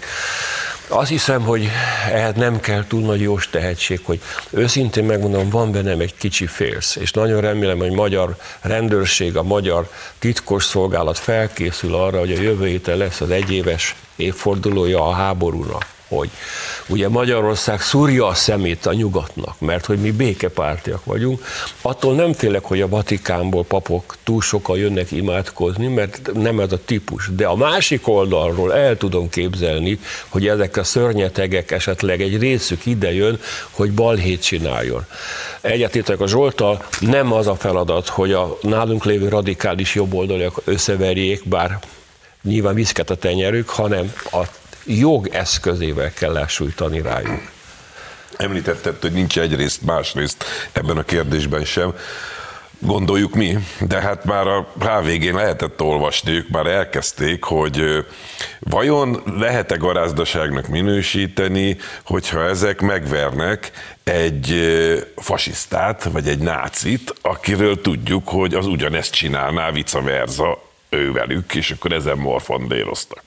azt 0.87 1.09
hiszem, 1.09 1.41
hogy 1.41 1.69
ehhez 2.11 2.35
nem 2.35 2.59
kell 2.59 2.85
túl 2.87 3.01
nagy 3.01 3.21
jós 3.21 3.49
tehetség, 3.49 3.99
hogy 4.03 4.21
őszintén 4.49 5.03
megmondom, 5.03 5.49
van 5.49 5.71
bennem 5.71 5.99
egy 5.99 6.15
kicsi 6.15 6.45
félsz, 6.45 6.95
és 6.95 7.11
nagyon 7.11 7.41
remélem, 7.41 7.77
hogy 7.77 7.91
magyar 7.91 8.35
rendőrség, 8.61 9.37
a 9.37 9.43
magyar 9.43 9.89
titkos 10.19 10.63
szolgálat 10.63 11.17
felkészül 11.17 11.95
arra, 11.95 12.19
hogy 12.19 12.31
a 12.31 12.41
jövő 12.41 12.67
héten 12.67 12.97
lesz 12.97 13.21
az 13.21 13.29
egyéves 13.29 13.95
évfordulója 14.15 15.07
a 15.07 15.11
háborúnak 15.11 15.95
hogy 16.07 16.29
ugye 16.87 17.09
Magyarország 17.09 17.81
szúrja 17.81 18.27
a 18.27 18.33
szemét 18.33 18.85
a 18.85 18.93
nyugatnak, 18.93 19.59
mert 19.59 19.85
hogy 19.85 19.97
mi 19.99 20.11
békepártiak 20.11 21.05
vagyunk, 21.05 21.45
attól 21.81 22.15
nem 22.15 22.33
félek, 22.33 22.63
hogy 22.63 22.81
a 22.81 22.87
Vatikánból 22.87 23.65
papok 23.65 24.15
túl 24.23 24.41
sokan 24.41 24.77
jönnek 24.77 25.11
imádkozni, 25.11 25.87
mert 25.87 26.31
nem 26.33 26.59
ez 26.59 26.71
a 26.71 26.79
típus. 26.85 27.29
De 27.35 27.45
a 27.45 27.55
másik 27.55 28.07
oldalról 28.07 28.73
el 28.73 28.97
tudom 28.97 29.29
képzelni, 29.29 29.99
hogy 30.27 30.47
ezek 30.47 30.77
a 30.77 30.83
szörnyetegek 30.83 31.71
esetleg 31.71 32.21
egy 32.21 32.39
részük 32.39 32.85
ide 32.85 33.13
jön, 33.13 33.39
hogy 33.71 33.91
balhét 33.91 34.41
csináljon. 34.41 35.05
Egyetétek 35.61 36.19
a 36.19 36.27
Zsoltal, 36.27 36.85
nem 36.99 37.33
az 37.33 37.47
a 37.47 37.55
feladat, 37.55 38.07
hogy 38.07 38.31
a 38.31 38.57
nálunk 38.61 39.05
lévő 39.05 39.27
radikális 39.27 39.95
jobboldaliak 39.95 40.61
összeverjék, 40.63 41.47
bár 41.47 41.79
nyilván 42.43 42.73
viszket 42.73 43.09
a 43.09 43.15
tenyerük, 43.15 43.69
hanem 43.69 44.13
a 44.31 44.41
jog 44.87 45.27
eszközével 45.27 46.13
kell 46.13 46.31
lesújtani 46.31 47.01
rájuk. 47.01 47.41
Említetted, 48.37 49.01
hogy 49.01 49.11
nincs 49.11 49.39
egyrészt, 49.39 49.81
másrészt 49.81 50.45
ebben 50.71 50.97
a 50.97 51.03
kérdésben 51.03 51.65
sem. 51.65 51.93
Gondoljuk 52.79 53.33
mi, 53.33 53.57
de 53.79 54.01
hát 54.01 54.25
már 54.25 54.47
a 54.47 54.67
HVG-n 54.79 55.35
lehetett 55.35 55.81
olvasni, 55.81 56.31
ők 56.31 56.49
már 56.49 56.65
elkezdték, 56.65 57.43
hogy 57.43 58.05
vajon 58.59 59.21
lehet-e 59.37 59.75
garázdaságnak 59.75 60.67
minősíteni, 60.67 61.77
hogyha 62.03 62.43
ezek 62.43 62.81
megvernek 62.81 63.71
egy 64.03 64.53
fasisztát, 65.15 66.03
vagy 66.03 66.27
egy 66.27 66.39
nácit, 66.39 67.13
akiről 67.21 67.81
tudjuk, 67.81 68.27
hogy 68.27 68.53
az 68.53 68.65
ugyanezt 68.65 69.13
csinálná 69.13 69.71
vice 69.71 70.01
versa 70.01 70.61
ővelük, 70.89 71.55
és 71.55 71.71
akkor 71.71 71.91
ezen 71.91 72.17
morfondéroztak. 72.17 73.23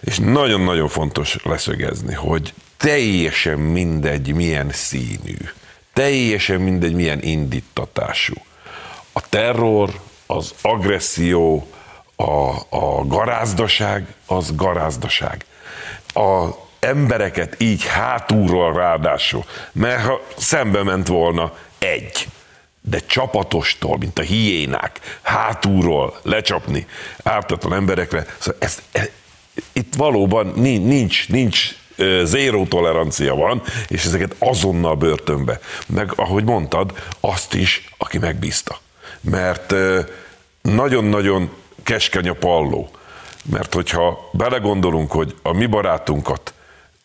És 0.00 0.18
nagyon-nagyon 0.18 0.88
fontos 0.88 1.36
leszögezni, 1.42 2.14
hogy 2.14 2.54
teljesen 2.76 3.58
mindegy, 3.58 4.34
milyen 4.34 4.70
színű, 4.70 5.36
teljesen 5.92 6.60
mindegy, 6.60 6.94
milyen 6.94 7.22
indítatású. 7.22 8.34
A 9.12 9.28
terror, 9.28 10.00
az 10.26 10.54
agresszió, 10.62 11.68
a, 12.16 12.50
a 12.68 13.06
garázdaság 13.06 14.14
az 14.26 14.54
garázdaság. 14.56 15.44
A 16.14 16.48
embereket 16.80 17.54
így 17.58 17.86
hátulról 17.86 18.72
ráadásul, 18.72 19.44
mert 19.72 20.04
ha 20.04 20.20
szembe 20.36 20.82
ment 20.82 21.06
volna 21.06 21.52
egy, 21.78 22.28
de 22.80 22.98
csapatostól, 23.06 23.98
mint 23.98 24.18
a 24.18 24.22
hiénák, 24.22 25.18
hátulról 25.22 26.18
lecsapni 26.22 26.86
ártatlan 27.22 27.72
emberekre, 27.72 28.26
szóval 28.38 28.60
ez, 28.60 28.82
ez, 28.92 29.10
itt 29.72 29.94
valóban 29.94 30.52
nincs, 30.56 31.28
nincs 31.28 31.76
zéró 32.24 32.66
tolerancia 32.66 33.34
van, 33.34 33.62
és 33.88 34.04
ezeket 34.04 34.34
azonnal 34.38 34.94
börtönbe. 34.94 35.60
Meg, 35.86 36.12
ahogy 36.16 36.44
mondtad, 36.44 36.92
azt 37.20 37.54
is, 37.54 37.88
aki 37.98 38.18
megbízta. 38.18 38.80
Mert 39.20 39.74
nagyon-nagyon 40.62 41.50
keskeny 41.82 42.28
a 42.28 42.32
palló. 42.32 42.90
Mert 43.50 43.74
hogyha 43.74 44.30
belegondolunk, 44.32 45.12
hogy 45.12 45.34
a 45.42 45.52
mi 45.52 45.66
barátunkat 45.66 46.52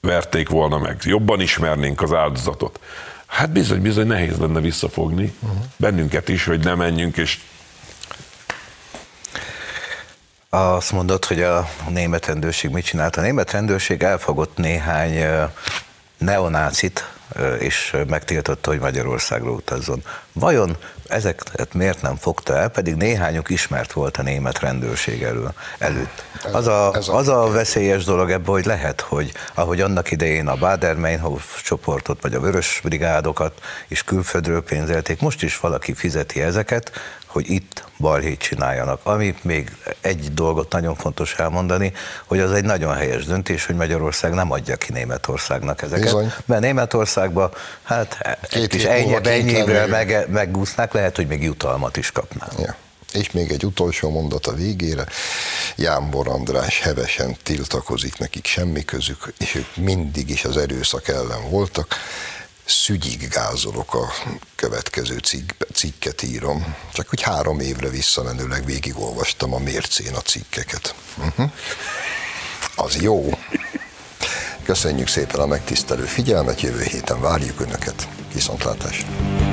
verték 0.01 0.49
volna 0.49 0.77
meg, 0.77 0.97
jobban 1.03 1.41
ismernénk 1.41 2.01
az 2.01 2.13
áldozatot, 2.13 2.79
hát 3.25 3.51
bizony, 3.51 3.81
bizony 3.81 4.07
nehéz 4.07 4.37
lenne 4.37 4.59
visszafogni 4.59 5.33
uh-huh. 5.39 5.63
bennünket 5.77 6.29
is, 6.29 6.45
hogy 6.45 6.59
ne 6.59 6.75
menjünk, 6.75 7.17
és 7.17 7.39
azt 10.53 10.91
mondod, 10.91 11.25
hogy 11.25 11.41
a 11.41 11.69
német 11.89 12.25
rendőrség 12.25 12.71
mit 12.71 12.85
csinált. 12.85 13.15
A 13.15 13.21
német 13.21 13.51
rendőrség 13.51 14.03
elfogott 14.03 14.57
néhány 14.57 15.25
neonácit, 16.17 17.07
és 17.59 17.95
megtiltotta, 18.07 18.69
hogy 18.69 18.79
Magyarországra 18.79 19.49
utazzon. 19.49 20.03
Vajon 20.33 20.77
ezeket 21.07 21.73
miért 21.73 22.01
nem 22.01 22.15
fogta 22.15 22.57
el, 22.57 22.69
pedig 22.69 22.95
néhányuk 22.95 23.49
ismert 23.49 23.91
volt 23.91 24.17
a 24.17 24.21
német 24.21 24.59
rendőrség 24.59 25.23
elő, 25.23 25.49
előtt. 25.77 26.23
Az 26.51 26.67
a, 26.67 26.91
az 26.91 27.27
a 27.27 27.49
veszélyes 27.51 28.03
dolog 28.03 28.31
ebben, 28.31 28.53
hogy 28.53 28.65
lehet, 28.65 29.01
hogy 29.01 29.31
ahogy 29.53 29.81
annak 29.81 30.11
idején 30.11 30.47
a 30.47 30.55
Bader-Meinhof 30.55 31.61
csoportot, 31.61 32.21
vagy 32.21 32.33
a 32.33 32.39
Vörös 32.39 32.79
Brigádokat 32.83 33.53
is 33.87 34.03
külföldről 34.03 34.63
pénzelték, 34.63 35.21
most 35.21 35.43
is 35.43 35.59
valaki 35.59 35.93
fizeti 35.93 36.41
ezeket, 36.41 36.91
hogy 37.34 37.49
itt 37.49 37.84
balhét 37.97 38.39
csináljanak. 38.39 38.99
Ami 39.03 39.36
még 39.41 39.75
egy 40.01 40.34
dolgot 40.34 40.71
nagyon 40.71 40.95
fontos 40.95 41.36
elmondani, 41.36 41.93
hogy 42.25 42.39
az 42.39 42.51
egy 42.51 42.63
nagyon 42.63 42.95
helyes 42.95 43.25
döntés, 43.25 43.65
hogy 43.65 43.75
Magyarország 43.75 44.34
nem 44.34 44.51
adja 44.51 44.75
ki 44.75 44.91
Németországnak 44.91 45.81
ezeket. 45.81 46.03
Bizony. 46.03 46.34
Mert 46.45 46.61
Németországban 46.61 47.51
hát 47.84 48.38
Két 48.49 48.61
egy 48.61 48.69
kis 48.69 48.84
ennyi 48.84 49.17
meg, 49.89 50.27
megúsznák, 50.29 50.93
lehet, 50.93 51.15
hogy 51.15 51.27
még 51.27 51.43
jutalmat 51.43 51.97
is 51.97 52.11
kapnánk. 52.11 52.59
Ja. 52.59 52.75
És 53.13 53.31
még 53.31 53.51
egy 53.51 53.65
utolsó 53.65 54.09
mondat 54.09 54.47
a 54.47 54.53
végére. 54.53 55.05
Jámbor 55.75 56.27
András 56.27 56.79
hevesen 56.79 57.36
tiltakozik, 57.43 58.17
nekik 58.17 58.45
semmi 58.45 58.86
közük, 58.86 59.34
és 59.39 59.55
ők 59.55 59.75
mindig 59.75 60.29
is 60.29 60.45
az 60.45 60.57
erőszak 60.57 61.07
ellen 61.07 61.49
voltak 61.49 61.95
szügyig 62.66 63.28
gázolok 63.28 63.93
a 63.93 64.14
következő 64.55 65.18
cikk, 65.18 65.51
cikket 65.74 66.24
írom. 66.24 66.76
Csak 66.93 67.09
hogy 67.09 67.22
három 67.22 67.59
évre 67.59 67.89
visszamenőleg 67.89 68.66
végigolvastam 68.66 69.53
a 69.53 69.59
mércén 69.59 70.14
a 70.14 70.22
cikkeket. 70.22 70.95
Uh-huh. 71.18 71.51
Az 72.76 73.01
jó. 73.01 73.30
Köszönjük 74.64 75.07
szépen 75.07 75.39
a 75.39 75.45
megtisztelő 75.45 76.03
figyelmet, 76.03 76.61
jövő 76.61 76.84
héten 76.84 77.22
várjuk 77.22 77.59
Önöket. 77.59 78.07
Viszontlátásra! 78.34 79.52